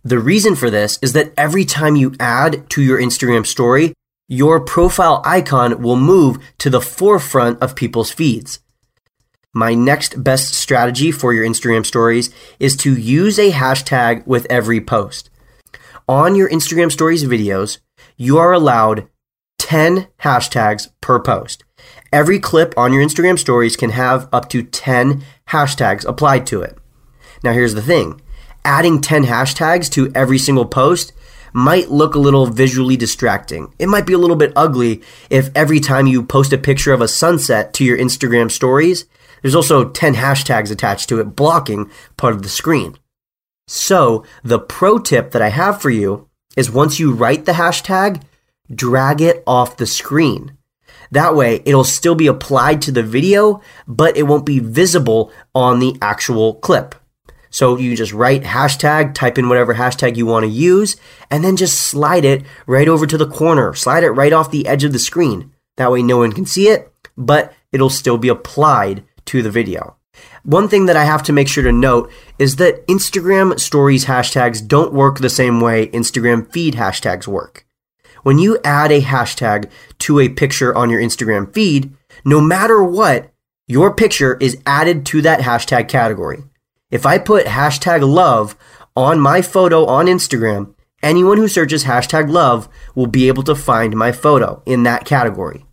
[0.03, 3.95] The reason for this is that every time you add to your Instagram story,
[4.27, 8.59] your profile icon will move to the forefront of people's feeds.
[9.53, 14.81] My next best strategy for your Instagram stories is to use a hashtag with every
[14.81, 15.31] post.
[16.09, 17.79] On your Instagram stories videos,
[18.17, 19.07] you are allowed
[19.61, 21.63] 10 hashtags per post.
[22.13, 26.77] Every clip on your Instagram stories can have up to 10 hashtags applied to it.
[27.43, 28.21] Now, here's the thing
[28.65, 31.13] adding 10 hashtags to every single post
[31.53, 33.73] might look a little visually distracting.
[33.79, 37.01] It might be a little bit ugly if every time you post a picture of
[37.01, 39.07] a sunset to your Instagram stories,
[39.41, 42.99] there's also 10 hashtags attached to it blocking part of the screen.
[43.69, 48.23] So, the pro tip that I have for you is once you write the hashtag,
[48.75, 50.57] drag it off the screen.
[51.15, 55.79] That way, it'll still be applied to the video, but it won't be visible on
[55.79, 56.97] the actual clip.
[57.51, 60.97] So you just write hashtag, type in whatever hashtag you want to use,
[61.31, 63.75] and then just slide it right over to the corner.
[63.75, 65.53] Slide it right off the edge of the screen.
[65.77, 69.95] That way no one can see it, but it'll still be applied to the video.
[70.43, 74.67] One thing that I have to make sure to note is that Instagram stories hashtags
[74.67, 77.65] don't work the same way Instagram feed hashtags work.
[78.25, 83.31] When you add a hashtag to a picture on your Instagram feed, no matter what,
[83.67, 86.43] your picture is added to that hashtag category.
[86.91, 88.57] If I put hashtag love
[88.97, 93.95] on my photo on Instagram, anyone who searches hashtag love will be able to find
[93.95, 95.67] my photo in that category.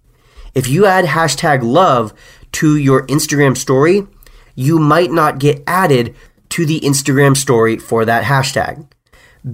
[0.53, 2.13] If you add hashtag love
[2.53, 4.07] to your Instagram story,
[4.55, 6.15] you might not get added
[6.49, 8.91] to the Instagram story for that hashtag.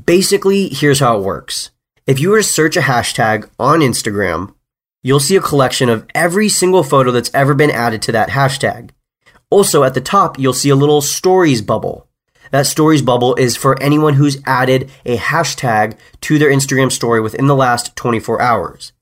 [0.06, 1.70] Basically, here's how it works.
[2.08, 4.54] If you were to search a hashtag on Instagram,
[5.04, 8.92] you'll see a collection of every single photo that's ever been added to that hashtag.
[9.50, 12.08] Also, at the top, you'll see a little stories bubble.
[12.52, 17.48] That stories bubble is for anyone who's added a hashtag to their Instagram story within
[17.48, 18.94] the last 24 hours.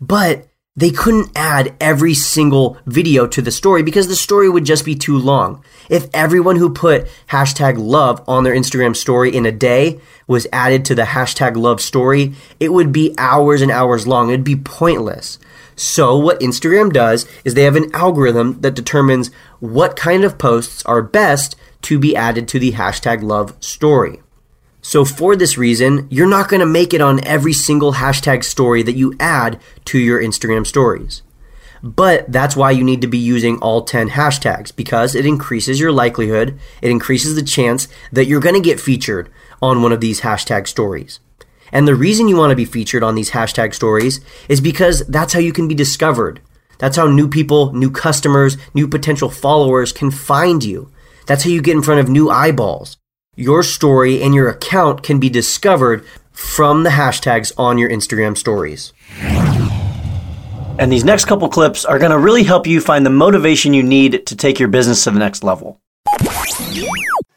[0.00, 0.48] But
[0.80, 4.94] they couldn't add every single video to the story because the story would just be
[4.94, 5.62] too long.
[5.90, 10.86] If everyone who put hashtag love on their Instagram story in a day was added
[10.86, 14.30] to the hashtag love story, it would be hours and hours long.
[14.30, 15.38] It'd be pointless.
[15.76, 20.82] So what Instagram does is they have an algorithm that determines what kind of posts
[20.86, 24.20] are best to be added to the hashtag love story.
[24.82, 28.82] So for this reason, you're not going to make it on every single hashtag story
[28.82, 31.22] that you add to your Instagram stories.
[31.82, 35.92] But that's why you need to be using all 10 hashtags because it increases your
[35.92, 39.30] likelihood, it increases the chance that you're going to get featured
[39.62, 41.20] on one of these hashtag stories.
[41.72, 45.32] And the reason you want to be featured on these hashtag stories is because that's
[45.32, 46.40] how you can be discovered.
[46.78, 50.90] That's how new people, new customers, new potential followers can find you.
[51.26, 52.96] That's how you get in front of new eyeballs
[53.36, 58.92] your story and your account can be discovered from the hashtags on your Instagram stories.
[60.78, 63.82] And these next couple clips are going to really help you find the motivation you
[63.82, 65.78] need to take your business to the next level.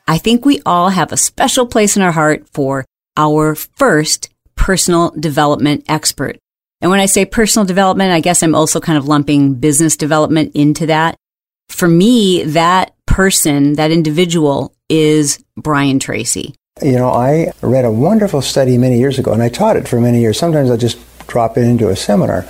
[0.07, 5.11] I think we all have a special place in our heart for our first personal
[5.11, 6.37] development expert.
[6.81, 10.55] And when I say personal development, I guess I'm also kind of lumping business development
[10.55, 11.15] into that.
[11.69, 16.53] For me, that person, that individual is Brian Tracy.
[16.81, 19.99] You know, I read a wonderful study many years ago, and I taught it for
[19.99, 20.37] many years.
[20.37, 22.45] Sometimes I just drop in into a seminar.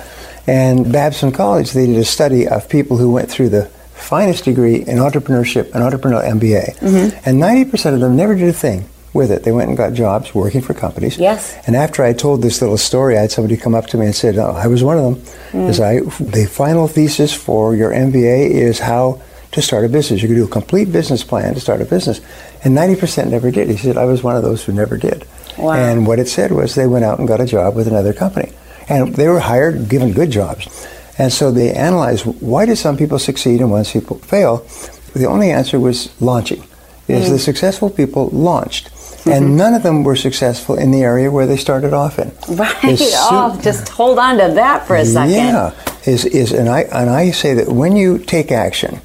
[0.46, 4.76] And Babson College, they did a study of people who went through the finest degree
[4.76, 6.76] in entrepreneurship, an entrepreneurial MBA.
[6.78, 7.28] Mm-hmm.
[7.28, 9.44] And 90% of them never did a thing with it.
[9.44, 11.16] They went and got jobs working for companies.
[11.16, 11.56] Yes.
[11.66, 14.14] And after I told this little story, I had somebody come up to me and
[14.14, 15.34] said, oh, I was one of them.
[15.52, 15.80] Mm.
[15.80, 19.22] I, the final thesis for your MBA is how
[19.54, 20.20] to start a business.
[20.20, 22.20] You could do a complete business plan to start a business.
[22.64, 23.68] And 90% never did.
[23.68, 25.26] He said, I was one of those who never did.
[25.56, 25.74] Wow.
[25.74, 28.52] And what it said was they went out and got a job with another company.
[28.88, 30.88] And they were hired, given good jobs.
[31.18, 34.66] And so they analyzed why did some people succeed and why people fail?
[35.14, 36.64] The only answer was launching.
[37.06, 37.30] Is mm.
[37.30, 38.88] the successful people launched.
[38.88, 39.30] Mm-hmm.
[39.30, 42.32] And none of them were successful in the area where they started off in.
[42.48, 42.82] Right.
[42.82, 45.34] oh, just hold on to that for a second.
[45.34, 45.72] Yeah.
[46.06, 49.00] Is, is, and, I, and I say that when you take action,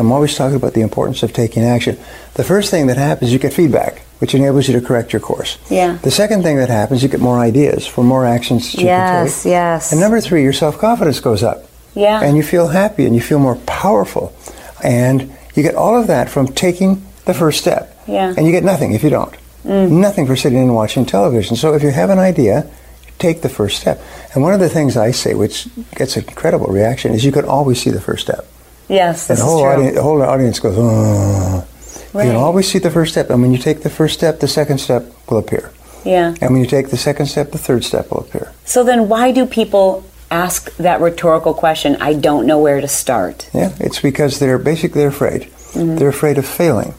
[0.00, 1.98] I'm always talking about the importance of taking action.
[2.34, 5.58] The first thing that happens, you get feedback, which enables you to correct your course.
[5.70, 5.98] Yeah.
[6.02, 8.98] The second thing that happens, you get more ideas for more actions that you yes,
[8.98, 9.26] can take.
[9.26, 9.92] Yes, yes.
[9.92, 11.66] And number three, your self confidence goes up.
[11.94, 12.22] Yeah.
[12.22, 14.34] And you feel happy and you feel more powerful.
[14.82, 17.94] And you get all of that from taking the first step.
[18.08, 18.32] Yeah.
[18.34, 19.34] And you get nothing if you don't.
[19.64, 19.90] Mm.
[19.90, 21.56] Nothing for sitting and watching television.
[21.56, 22.70] So if you have an idea,
[23.18, 24.02] take the first step.
[24.32, 27.44] And one of the things I say, which gets an incredible reaction, is you can
[27.44, 28.46] always see the first step.
[28.90, 30.74] Yes, the whole audience, the whole audience goes.
[30.76, 31.66] Oh.
[32.12, 32.24] Right.
[32.24, 34.48] You can always see the first step, and when you take the first step, the
[34.48, 35.70] second step will appear.
[36.04, 36.34] Yeah.
[36.40, 38.52] And when you take the second step, the third step will appear.
[38.64, 41.96] So then, why do people ask that rhetorical question?
[42.00, 43.48] I don't know where to start.
[43.54, 45.42] Yeah, it's because they're basically they're afraid.
[45.42, 45.96] Mm-hmm.
[45.96, 46.94] They're afraid of failing,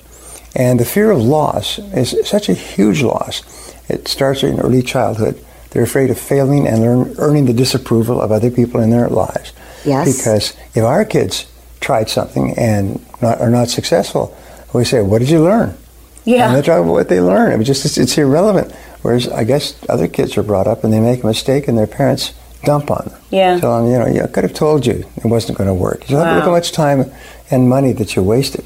[0.56, 3.44] and the fear of loss is such a huge loss.
[3.90, 5.44] It starts in early childhood.
[5.72, 9.52] They're afraid of failing and learn, earning the disapproval of other people in their lives.
[9.84, 10.18] Yes.
[10.18, 11.51] Because if our kids
[11.82, 14.36] tried something and not, are not successful,
[14.74, 15.78] we say, "What did you learn?"
[16.24, 16.48] Yeah.
[16.48, 17.52] And they talk about what they learn.
[17.52, 18.74] I mean, just it's, it's, irrelevant.
[19.02, 21.88] Whereas I guess other kids are brought up and they make a mistake and their
[21.88, 23.20] parents dump on them.
[23.32, 23.60] Yeah.
[23.60, 26.10] Tell them, you know, yeah, I could have told you it wasn't going to work.
[26.10, 26.36] You wow.
[26.36, 27.12] look how much time
[27.50, 28.66] and money that you wasted.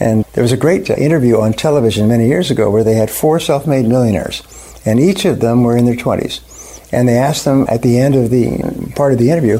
[0.00, 3.10] And there was a great uh, interview on television many years ago where they had
[3.10, 4.42] four self-made millionaires,
[4.86, 6.40] and each of them were in their 20s.
[6.92, 9.58] And they asked them at the end of the part of the interview,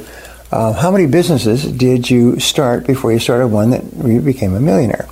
[0.51, 4.61] uh, how many businesses did you start before you started one that you became a
[4.61, 5.09] millionaire?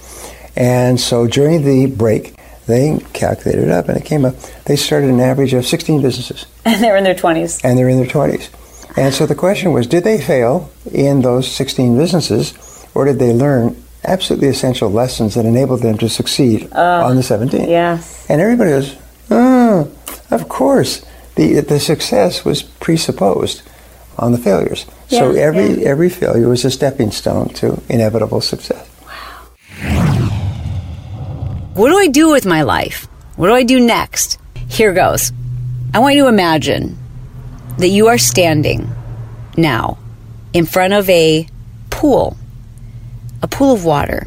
[0.57, 2.34] And so during the break,
[2.66, 4.34] they calculated it up and it came up.
[4.64, 6.47] They started an average of 16 businesses.
[6.64, 7.64] And they're in their 20s.
[7.64, 8.51] And they're in their 20s.
[8.97, 12.55] And so the question was did they fail in those 16 businesses
[12.95, 17.68] or did they learn absolutely essential lessons that enabled them to succeed on the 17th?
[17.68, 18.26] Yes.
[18.28, 18.97] And everybody goes,
[19.30, 19.93] oh,
[20.30, 21.05] of course.
[21.34, 23.62] The, the success was presupposed
[24.18, 24.87] on the failures.
[25.09, 25.88] So every, yeah.
[25.88, 28.88] every failure was a stepping stone to inevitable success.
[29.04, 30.30] Wow.
[31.74, 33.07] What do I do with my life?
[33.36, 34.38] What do I do next?
[34.68, 35.32] Here goes.
[35.94, 36.98] I want you to imagine
[37.78, 38.90] that you are standing
[39.57, 39.98] now
[40.52, 41.46] in front of a
[41.90, 42.36] pool,
[43.42, 44.26] a pool of water,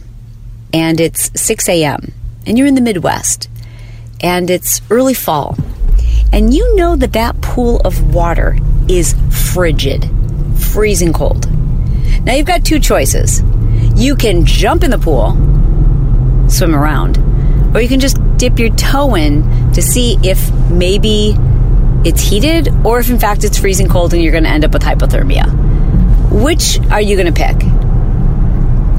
[0.73, 2.13] and it's 6 a.m.,
[2.45, 3.49] and you're in the Midwest,
[4.21, 5.57] and it's early fall,
[6.31, 8.57] and you know that that pool of water
[8.87, 9.15] is
[9.51, 10.09] frigid,
[10.73, 11.49] freezing cold.
[12.25, 13.41] Now you've got two choices.
[13.95, 15.33] You can jump in the pool
[16.51, 17.17] swim around.
[17.75, 19.43] Or you can just dip your toe in
[19.73, 21.35] to see if maybe
[22.03, 24.73] it's heated or if in fact it's freezing cold and you're going to end up
[24.73, 25.45] with hypothermia.
[26.31, 27.57] Which are you going to pick?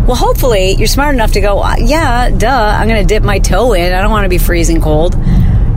[0.06, 3.38] Well, hopefully you're smart enough to go, "Uh, yeah, duh, I'm going to dip my
[3.38, 3.92] toe in.
[3.92, 5.14] I don't want to be freezing cold.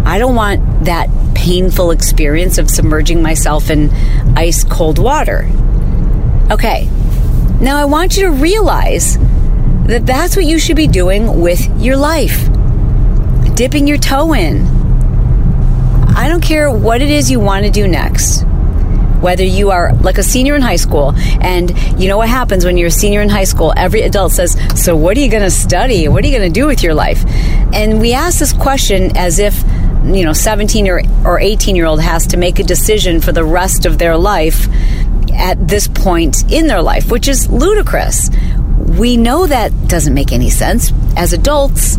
[0.05, 3.91] I don't want that painful experience of submerging myself in
[4.35, 5.47] ice cold water.
[6.51, 6.89] Okay,
[7.61, 9.17] now I want you to realize
[9.87, 12.47] that that's what you should be doing with your life.
[13.55, 14.65] Dipping your toe in.
[16.15, 18.43] I don't care what it is you want to do next.
[19.21, 22.77] Whether you are like a senior in high school, and you know what happens when
[22.77, 23.73] you're a senior in high school?
[23.75, 26.07] Every adult says, So, what are you going to study?
[26.09, 27.23] What are you going to do with your life?
[27.73, 29.63] And we ask this question as if,
[30.03, 33.45] you know, 17 or, or 18 year old has to make a decision for the
[33.45, 34.67] rest of their life
[35.35, 38.29] at this point in their life, which is ludicrous.
[38.77, 40.91] We know that doesn't make any sense.
[41.15, 41.97] As adults,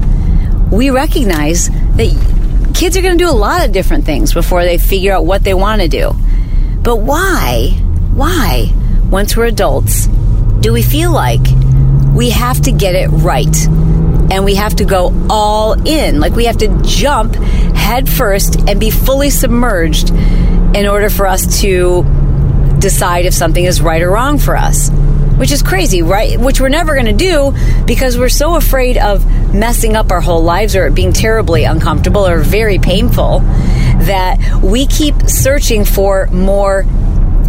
[0.71, 4.79] we recognize that kids are going to do a lot of different things before they
[4.79, 6.13] figure out what they want to do.
[6.83, 7.71] But why,
[8.15, 8.73] why,
[9.11, 10.07] once we're adults,
[10.61, 11.41] do we feel like
[12.15, 13.67] we have to get it right?
[14.31, 16.21] And we have to go all in.
[16.21, 21.61] Like we have to jump head first and be fully submerged in order for us
[21.61, 22.03] to
[22.85, 24.91] decide if something is right or wrong for us.
[25.39, 26.39] Which is crazy, right?
[26.39, 27.55] Which we're never going to do
[27.87, 29.25] because we're so afraid of
[29.55, 34.87] messing up our whole lives or it being terribly uncomfortable or very painful that we
[34.87, 36.85] keep searching for more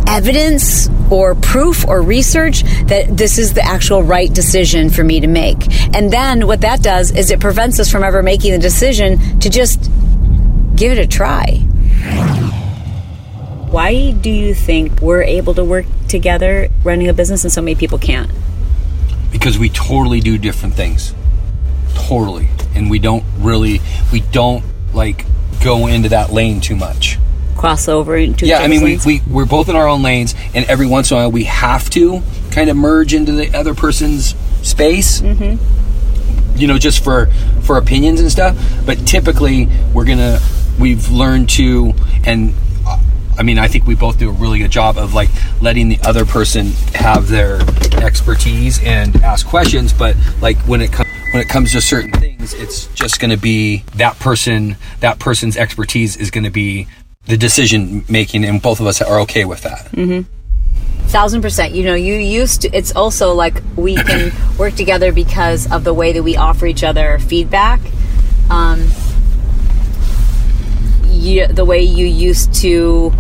[0.07, 5.27] evidence or proof or research that this is the actual right decision for me to
[5.27, 5.57] make.
[5.93, 9.49] And then what that does is it prevents us from ever making the decision to
[9.49, 9.91] just
[10.77, 11.61] give it a try.
[13.75, 17.75] Why do you think we're able to work together running a business and so many
[17.75, 18.31] people can't?
[19.35, 21.13] because we totally do different things
[21.93, 23.81] totally and we don't really
[24.13, 24.63] we don't
[24.93, 25.25] like
[25.61, 27.19] go into that lane too much
[27.57, 29.05] Cross over into yeah i mean we, lanes?
[29.05, 31.89] we we're both in our own lanes and every once in a while we have
[31.89, 32.21] to
[32.51, 36.57] kind of merge into the other person's space mm-hmm.
[36.57, 37.27] you know just for
[37.61, 40.39] for opinions and stuff but typically we're gonna
[40.79, 42.53] we've learned to and
[43.37, 45.29] I mean, I think we both do a really good job of like
[45.61, 47.59] letting the other person have their
[48.03, 49.93] expertise and ask questions.
[49.93, 53.37] But like when it comes when it comes to certain things, it's just going to
[53.37, 54.77] be that person.
[55.01, 56.87] That person's expertise is going to be
[57.25, 59.91] the decision making, and both of us are okay with that.
[61.07, 65.71] thousand percent you know you used to it's also like we can work together because
[65.71, 67.79] of the way that we offer each other feedback
[68.49, 68.83] um
[71.25, 73.11] you, the way you used to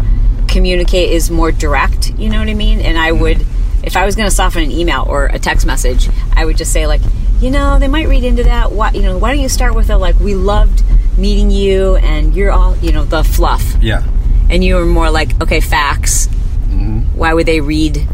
[0.55, 2.79] communicate is more direct you know what i mean?
[2.79, 3.21] And i mm-hmm.
[3.21, 3.45] would
[3.83, 6.71] if i was going to soften an email or a text message i would just
[6.71, 7.01] say like
[7.41, 8.71] you know they might read into that.
[8.71, 10.83] Why you know why don't you start with a like we loved
[11.17, 13.63] meeting you and you're all you know the fluff.
[13.81, 14.03] Yeah.
[14.49, 16.27] and you were more like okay facts.
[16.27, 17.17] Mm-hmm.
[17.17, 18.07] Why would they read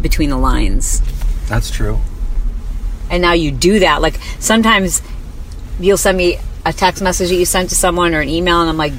[0.00, 1.02] between the lines?
[1.48, 1.98] That's true.
[3.10, 4.02] and now you do that.
[4.02, 5.02] Like sometimes
[5.80, 8.68] you'll send me a text message that you sent to someone or an email and
[8.68, 8.92] i'm like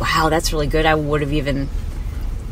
[0.00, 0.86] wow that's really good.
[0.86, 1.68] I would have even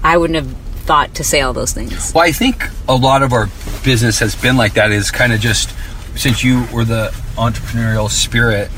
[0.03, 3.32] i wouldn't have thought to say all those things Well, I think a lot of
[3.32, 3.46] our
[3.84, 4.90] business has been like that.
[4.90, 5.72] Is kind of just
[6.16, 8.68] since you were the entrepreneurial spirit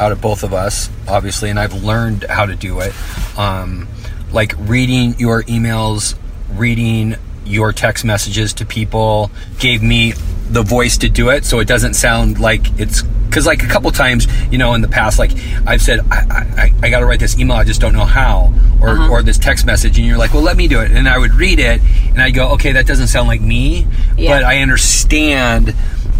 [0.00, 2.94] out of both of us, obviously, and I've learned how to do it.
[3.38, 3.86] Um,
[4.32, 6.16] like reading your emails,
[6.54, 10.14] reading your text messages to people gave me
[10.52, 13.90] the voice to do it, so it doesn't sound like it's because like a couple
[13.90, 15.30] times, you know, in the past, like
[15.66, 16.16] I've said, I,
[16.58, 19.08] I, I got to write this email, I just don't know how, or, Uh-huh.
[19.10, 21.32] or this text message and you're like well let me do it and i would
[21.34, 21.80] read it
[22.10, 23.86] and i'd go okay that doesn't sound like me
[24.18, 24.34] Yeah.
[24.34, 25.72] but i understand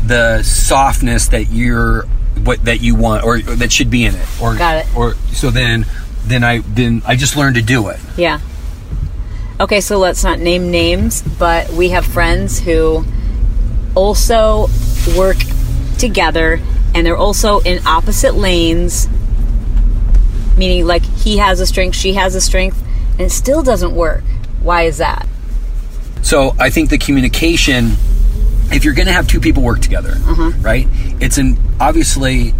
[0.06, 2.04] the softness that you're
[2.44, 4.96] what that you want or, or that should be in it or Got it.
[4.96, 5.86] or so then
[6.24, 8.38] then i then i just learned to do it Yeah.
[9.60, 13.04] Okay, so let's not name names, but we have friends who
[13.94, 14.68] also
[15.16, 15.36] work
[15.98, 16.60] together
[16.94, 19.08] and they're also in opposite lanes,
[20.56, 22.82] meaning like he has a strength, she has a strength,
[23.12, 24.24] and it still doesn't work.
[24.60, 25.26] Why is that?
[26.22, 27.92] So I think the communication,
[28.70, 30.62] if you're going to have two people work together, mm-hmm.
[30.62, 30.86] right?
[31.20, 32.54] It's an obviously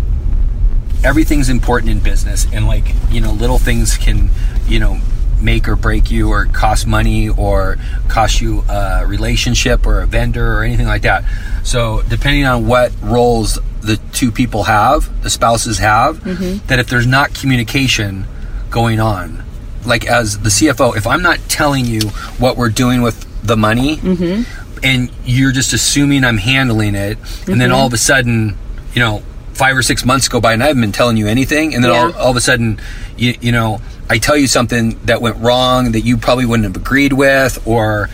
[1.04, 4.30] everything's important in business, and like you know, little things can
[4.66, 4.98] you know
[5.42, 7.76] make or break you, or cost money, or
[8.08, 11.24] cost you a relationship, or a vendor, or anything like that.
[11.64, 16.66] So depending on what roles the two people have, the spouses have, mm-hmm.
[16.68, 18.26] that if there's not communication
[18.70, 19.42] going on,
[19.84, 23.96] like as the CFO, if I'm not telling you what we're doing with the money,
[23.96, 24.84] mm-hmm.
[24.84, 27.18] and you're just assuming I'm handling it,
[27.48, 27.74] and then mm-hmm.
[27.74, 28.56] all of a sudden,
[28.94, 29.22] you know,
[29.54, 31.90] five or six months go by and I haven't been telling you anything, and then
[31.90, 32.80] all, all of a sudden,
[33.16, 36.76] you, you know, I tell you something that went wrong that you probably wouldn't have
[36.76, 38.10] agreed with, or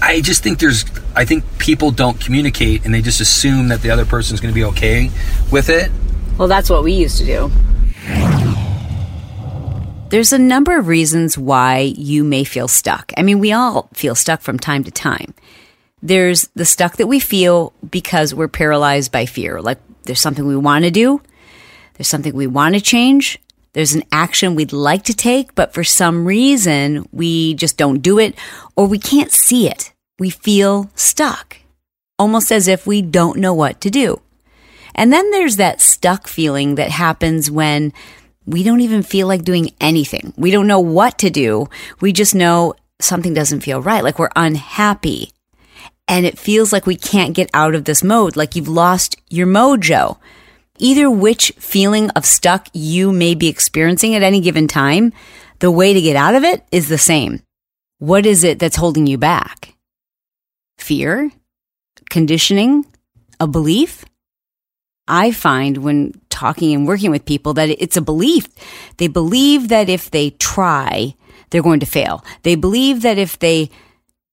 [0.00, 0.84] I just think there's,
[1.16, 4.58] I think people don't communicate and they just assume that the other person's going to
[4.58, 5.10] be okay
[5.50, 5.90] with it.
[6.38, 7.50] Well, that's what we used to do.
[10.10, 13.12] There's a number of reasons why you may feel stuck.
[13.16, 15.34] I mean, we all feel stuck from time to time.
[16.02, 19.60] There's the stuck that we feel because we're paralyzed by fear.
[19.60, 21.20] Like there's something we want to do,
[21.94, 23.38] there's something we want to change,
[23.72, 28.18] there's an action we'd like to take, but for some reason we just don't do
[28.18, 28.34] it
[28.76, 29.92] or we can't see it.
[30.18, 31.58] We feel stuck,
[32.18, 34.20] almost as if we don't know what to do.
[34.94, 37.92] And then there's that stuck feeling that happens when
[38.44, 40.32] we don't even feel like doing anything.
[40.36, 41.68] We don't know what to do.
[42.00, 45.32] We just know something doesn't feel right, like we're unhappy.
[46.08, 49.46] And it feels like we can't get out of this mode, like you've lost your
[49.46, 50.18] mojo.
[50.82, 55.12] Either which feeling of stuck you may be experiencing at any given time,
[55.58, 57.42] the way to get out of it is the same.
[57.98, 59.74] What is it that's holding you back?
[60.78, 61.32] Fear?
[62.08, 62.86] Conditioning?
[63.38, 64.06] A belief?
[65.06, 68.48] I find when talking and working with people that it's a belief.
[68.96, 71.14] They believe that if they try,
[71.50, 72.24] they're going to fail.
[72.42, 73.68] They believe that if they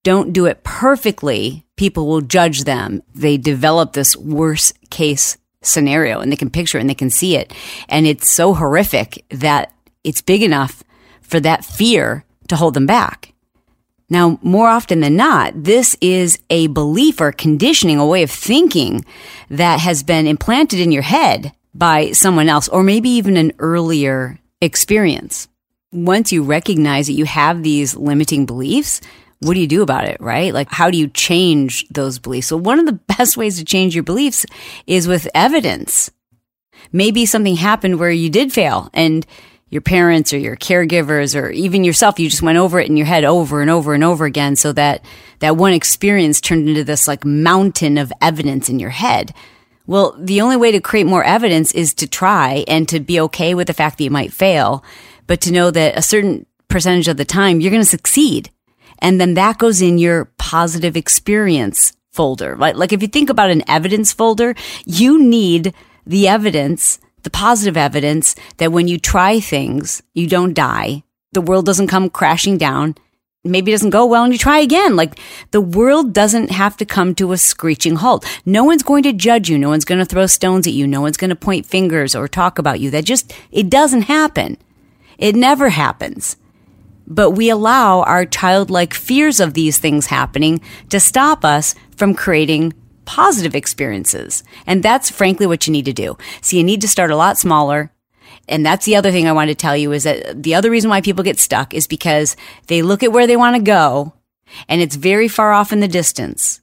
[0.06, 3.04] don't do it perfectly, people will judge them.
[3.14, 7.36] They develop this worst case scenario and they can picture it and they can see
[7.36, 7.54] it.
[7.90, 10.84] And it's so horrific that it's big enough
[11.22, 13.34] for that fear to hold them back.
[14.10, 19.04] Now, more often than not, this is a belief or conditioning, a way of thinking
[19.50, 24.40] that has been implanted in your head by someone else or maybe even an earlier
[24.62, 25.50] experience.
[25.92, 29.02] Once you recognize that you have these limiting beliefs,
[29.40, 30.54] what do you do about it, right?
[30.54, 32.48] Like, how do you change those beliefs?
[32.48, 34.46] So, one of the best ways to change your beliefs
[34.86, 36.12] is with evidence.
[36.92, 39.26] Maybe something happened where you did fail and
[39.70, 43.06] your parents or your caregivers or even yourself, you just went over it in your
[43.06, 44.56] head over and over and over again.
[44.56, 45.04] So that
[45.40, 49.34] that one experience turned into this like mountain of evidence in your head.
[49.86, 53.56] Well, the only way to create more evidence is to try and to be okay
[53.56, 54.84] with the fact that you might fail,
[55.28, 58.52] but to know that a certain percentage of the time you're going to succeed.
[59.00, 62.56] And then that goes in your positive experience folder.
[62.56, 65.74] Like, like if you think about an evidence folder, you need
[66.06, 71.04] the evidence, the positive evidence that when you try things, you don't die.
[71.34, 72.96] The world doesn't come crashing down.
[73.44, 74.96] Maybe it doesn't go well and you try again.
[74.96, 75.20] Like
[75.52, 78.26] the world doesn't have to come to a screeching halt.
[78.46, 79.58] No one's going to judge you.
[79.58, 80.88] No one's going to throw stones at you.
[80.88, 82.90] No one's going to point fingers or talk about you.
[82.90, 84.58] That just, it doesn't happen.
[85.18, 86.38] It never happens.
[87.08, 92.74] But we allow our childlike fears of these things happening to stop us from creating
[93.06, 94.44] positive experiences.
[94.68, 96.18] And that's frankly what you need to do.
[96.42, 97.92] So you need to start a lot smaller.
[98.50, 100.90] And that's the other thing I want to tell you is that the other reason
[100.90, 102.36] why people get stuck is because
[102.68, 104.14] they look at where they want to go
[104.68, 106.62] and it's very far off in the distance.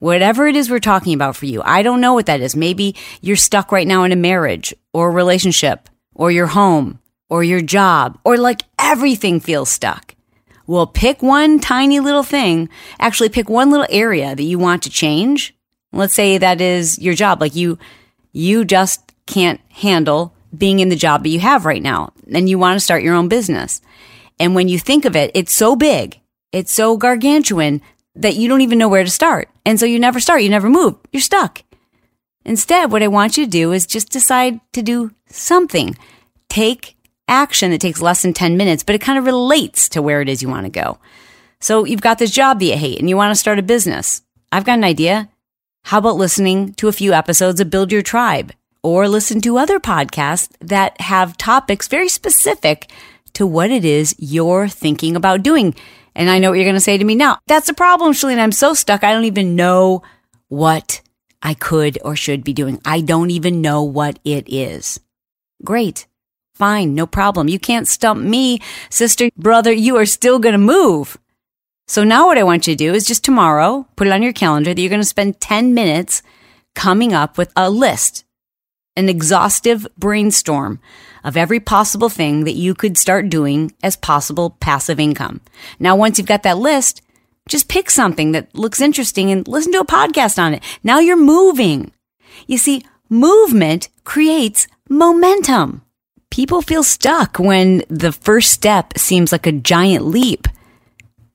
[0.00, 2.54] Whatever it is we're talking about for you, I don't know what that is.
[2.54, 7.44] Maybe you're stuck right now in a marriage or a relationship or your home or
[7.44, 10.14] your job or like everything feels stuck.
[10.66, 12.68] Well, pick one tiny little thing.
[13.00, 15.54] Actually, pick one little area that you want to change.
[15.92, 17.40] Let's say that is your job.
[17.40, 17.78] Like you,
[18.32, 22.58] you just can't handle being in the job that you have right now and you
[22.58, 23.80] want to start your own business.
[24.38, 26.20] And when you think of it, it's so big,
[26.52, 27.80] it's so gargantuan
[28.14, 29.48] that you don't even know where to start.
[29.64, 31.62] And so you never start, you never move, you're stuck.
[32.44, 35.96] Instead, what I want you to do is just decide to do something.
[36.48, 36.96] Take
[37.28, 40.28] action that takes less than 10 minutes, but it kind of relates to where it
[40.28, 40.98] is you want to go.
[41.60, 44.22] So you've got this job that you hate and you want to start a business.
[44.50, 45.28] I've got an idea.
[45.84, 48.52] How about listening to a few episodes of Build Your Tribe
[48.82, 52.90] or listen to other podcasts that have topics very specific
[53.34, 55.74] to what it is you're thinking about doing?
[56.14, 57.38] And I know what you're going to say to me now.
[57.46, 58.38] That's the problem, Chalene.
[58.38, 59.04] I'm so stuck.
[59.04, 60.02] I don't even know
[60.48, 61.00] what
[61.42, 62.80] I could or should be doing.
[62.84, 65.00] I don't even know what it is.
[65.64, 66.06] Great.
[66.58, 66.96] Fine.
[66.96, 67.48] No problem.
[67.48, 68.58] You can't stump me,
[68.90, 69.72] sister, brother.
[69.72, 71.16] You are still going to move.
[71.86, 74.32] So now what I want you to do is just tomorrow, put it on your
[74.32, 76.20] calendar that you're going to spend 10 minutes
[76.74, 78.24] coming up with a list,
[78.96, 80.80] an exhaustive brainstorm
[81.22, 85.40] of every possible thing that you could start doing as possible passive income.
[85.78, 87.02] Now, once you've got that list,
[87.48, 90.62] just pick something that looks interesting and listen to a podcast on it.
[90.82, 91.92] Now you're moving.
[92.48, 95.82] You see, movement creates momentum.
[96.30, 100.46] People feel stuck when the first step seems like a giant leap.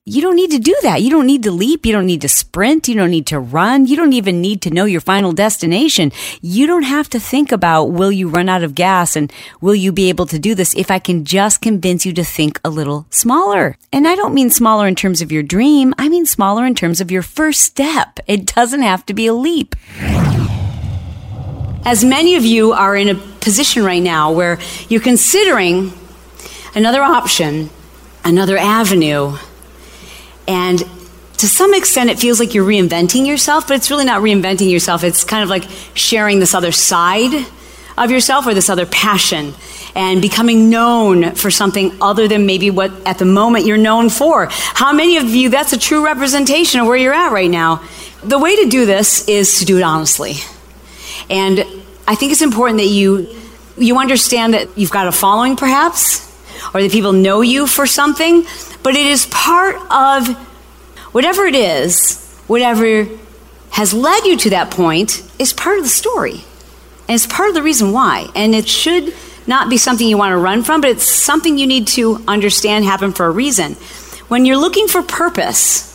[0.05, 1.01] You don't need to do that.
[1.01, 1.85] You don't need to leap.
[1.85, 2.89] You don't need to sprint.
[2.89, 3.85] You don't need to run.
[3.85, 6.11] You don't even need to know your final destination.
[6.41, 9.31] You don't have to think about will you run out of gas and
[9.61, 12.59] will you be able to do this if I can just convince you to think
[12.65, 13.77] a little smaller.
[13.93, 15.93] And I don't mean smaller in terms of your dream.
[15.97, 18.19] I mean smaller in terms of your first step.
[18.27, 19.73] It doesn't have to be a leap.
[21.85, 24.57] As many of you are in a position right now where
[24.89, 25.93] you're considering
[26.73, 27.69] another option,
[28.23, 29.37] another avenue,
[30.47, 30.83] and
[31.37, 35.03] to some extent, it feels like you're reinventing yourself, but it's really not reinventing yourself.
[35.03, 37.45] It's kind of like sharing this other side
[37.97, 39.53] of yourself or this other passion
[39.95, 44.47] and becoming known for something other than maybe what at the moment you're known for.
[44.49, 47.83] How many of you, that's a true representation of where you're at right now?
[48.23, 50.35] The way to do this is to do it honestly.
[51.29, 51.65] And
[52.07, 53.27] I think it's important that you,
[53.77, 56.29] you understand that you've got a following perhaps,
[56.73, 58.45] or that people know you for something,
[58.83, 60.27] but it is part of
[61.13, 63.07] whatever it is, whatever
[63.71, 66.43] has led you to that point is part of the story.
[67.07, 68.27] And it's part of the reason why.
[68.35, 69.13] And it should
[69.47, 72.85] not be something you want to run from, but it's something you need to understand
[72.85, 73.73] happened for a reason.
[74.27, 75.89] When you're looking for purpose,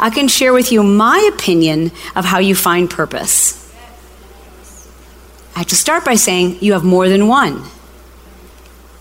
[0.00, 3.67] I can share with you my opinion of how you find purpose.
[5.58, 7.64] I have to start by saying you have more than one.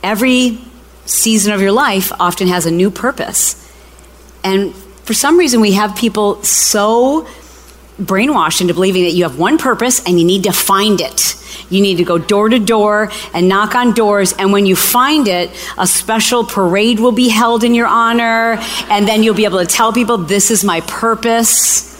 [0.02, 0.58] Every
[1.06, 3.72] season of your life often has a new purpose.
[4.44, 7.28] And for some reason, we have people so
[8.02, 11.36] brainwashed into believing that you have one purpose and you need to find it.
[11.70, 14.34] You need to go door to door and knock on doors.
[14.34, 18.58] And when you find it, a special parade will be held in your honor.
[18.90, 21.97] And then you'll be able to tell people, this is my purpose.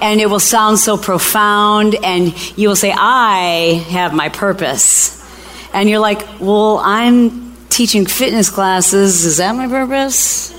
[0.00, 1.94] And it will sound so profound.
[1.94, 5.14] And you will say, I have my purpose.
[5.72, 9.24] And you're like, well, I'm teaching fitness classes.
[9.24, 10.52] Is that my purpose?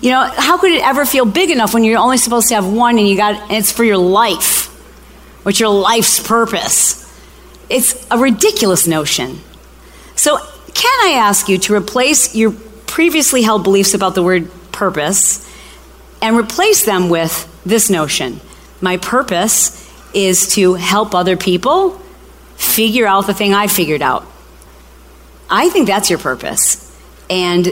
[0.00, 2.66] You know, how could it ever feel big enough when you're only supposed to have
[2.70, 4.68] one and you got and it's for your life?
[5.44, 6.98] What's your life's purpose?
[7.68, 9.40] It's a ridiculous notion.
[10.14, 10.38] So,
[10.74, 12.52] can I ask you to replace your
[12.86, 15.48] previously held beliefs about the word purpose
[16.20, 18.40] and replace them with this notion?
[18.82, 19.78] My purpose
[20.12, 21.98] is to help other people
[22.56, 24.26] figure out the thing I figured out.
[25.48, 26.78] I think that's your purpose.
[27.30, 27.68] And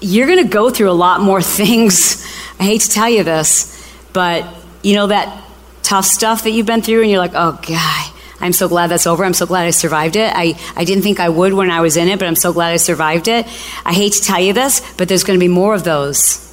[0.00, 2.24] you're going to go through a lot more things.
[2.58, 3.76] I hate to tell you this,
[4.12, 4.46] but
[4.82, 5.44] you know that
[5.82, 9.06] tough stuff that you've been through, and you're like, oh, God, I'm so glad that's
[9.06, 9.24] over.
[9.24, 10.32] I'm so glad I survived it.
[10.34, 12.72] I, I didn't think I would when I was in it, but I'm so glad
[12.72, 13.46] I survived it.
[13.84, 16.46] I hate to tell you this, but there's going to be more of those.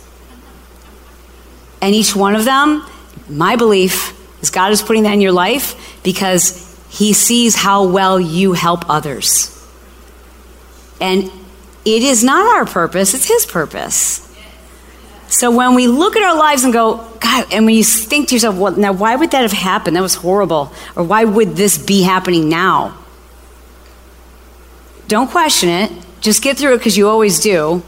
[1.81, 2.85] And each one of them,
[3.30, 8.19] my belief is God is putting that in your life because He sees how well
[8.19, 9.53] you help others.
[10.99, 11.25] And
[11.86, 14.23] it is not our purpose, it's His purpose.
[15.30, 18.36] So when we look at our lives and go, God, and when you think to
[18.36, 19.97] yourself, well, now why would that have happened?
[19.97, 20.71] That was horrible.
[20.95, 22.97] Or why would this be happening now?
[25.07, 25.91] Don't question it.
[26.21, 27.84] Just get through it because you always do.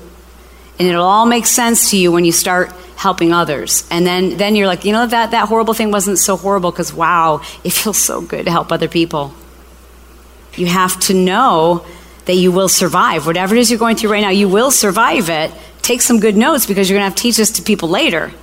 [0.78, 3.88] And it'll all make sense to you when you start helping others.
[3.89, 6.93] And then, then you're like, you know, that, that horrible thing wasn't so horrible because,
[6.93, 9.34] wow, it feels so good to help other people.
[10.56, 11.86] You have to know
[12.26, 13.26] that you will survive.
[13.26, 15.50] Whatever it is you're going through right now, you will survive it.
[15.82, 18.34] Take some good notes because you're going to have to teach this to people later.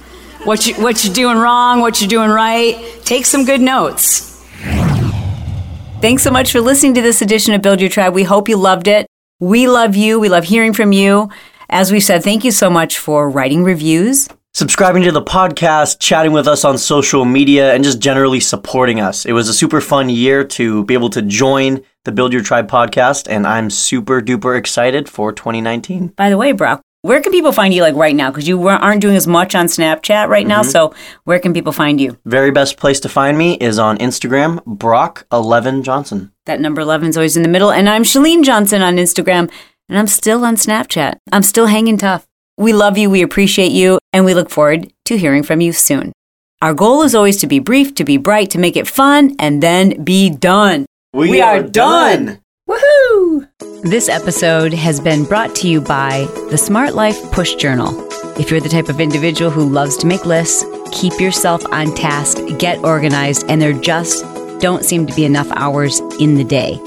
[0.44, 2.82] What, you, what you're doing wrong, what you're doing right.
[3.04, 4.42] Take some good notes.
[6.00, 8.14] Thanks so much for listening to this edition of Build Your Tribe.
[8.14, 9.07] We hope you loved it.
[9.38, 10.18] We love you.
[10.18, 11.28] We love hearing from you.
[11.68, 16.32] As we said, thank you so much for writing reviews, subscribing to the podcast, chatting
[16.32, 19.26] with us on social media, and just generally supporting us.
[19.26, 22.66] It was a super fun year to be able to join the Build Your Tribe
[22.66, 26.14] podcast, and I'm super duper excited for 2019.
[26.16, 28.30] By the way, Brock, where can people find you like right now?
[28.30, 30.62] Because you aren't doing as much on Snapchat right now.
[30.62, 30.70] Mm-hmm.
[30.70, 30.94] So
[31.24, 32.16] where can people find you?
[32.24, 36.32] Very best place to find me is on Instagram, Brock11 Johnson.
[36.46, 37.70] That number 11 is always in the middle.
[37.70, 39.50] And I'm Chalene Johnson on Instagram,
[39.90, 41.18] and I'm still on Snapchat.
[41.30, 42.26] I'm still hanging tough.
[42.59, 46.12] We love you, we appreciate you, and we look forward to hearing from you soon.
[46.62, 49.62] Our goal is always to be brief, to be bright, to make it fun, and
[49.62, 50.86] then be done.
[51.12, 52.40] We are done.
[52.66, 53.46] Woohoo!
[53.82, 57.92] This episode has been brought to you by the Smart Life Push Journal.
[58.40, 62.38] If you're the type of individual who loves to make lists, keep yourself on task,
[62.59, 64.24] get organized, and there just
[64.61, 66.80] don't seem to be enough hours in the day.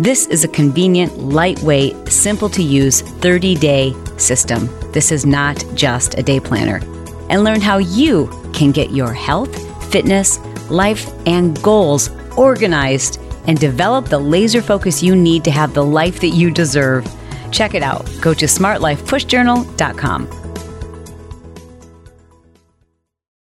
[0.00, 4.70] This is a convenient, lightweight, simple to use 30 day system.
[4.90, 6.80] This is not just a day planner.
[7.28, 9.54] And learn how you can get your health,
[9.92, 10.38] fitness,
[10.70, 16.20] life, and goals organized and develop the laser focus you need to have the life
[16.20, 17.06] that you deserve.
[17.50, 18.08] Check it out.
[18.22, 20.41] Go to smartlifepushjournal.com.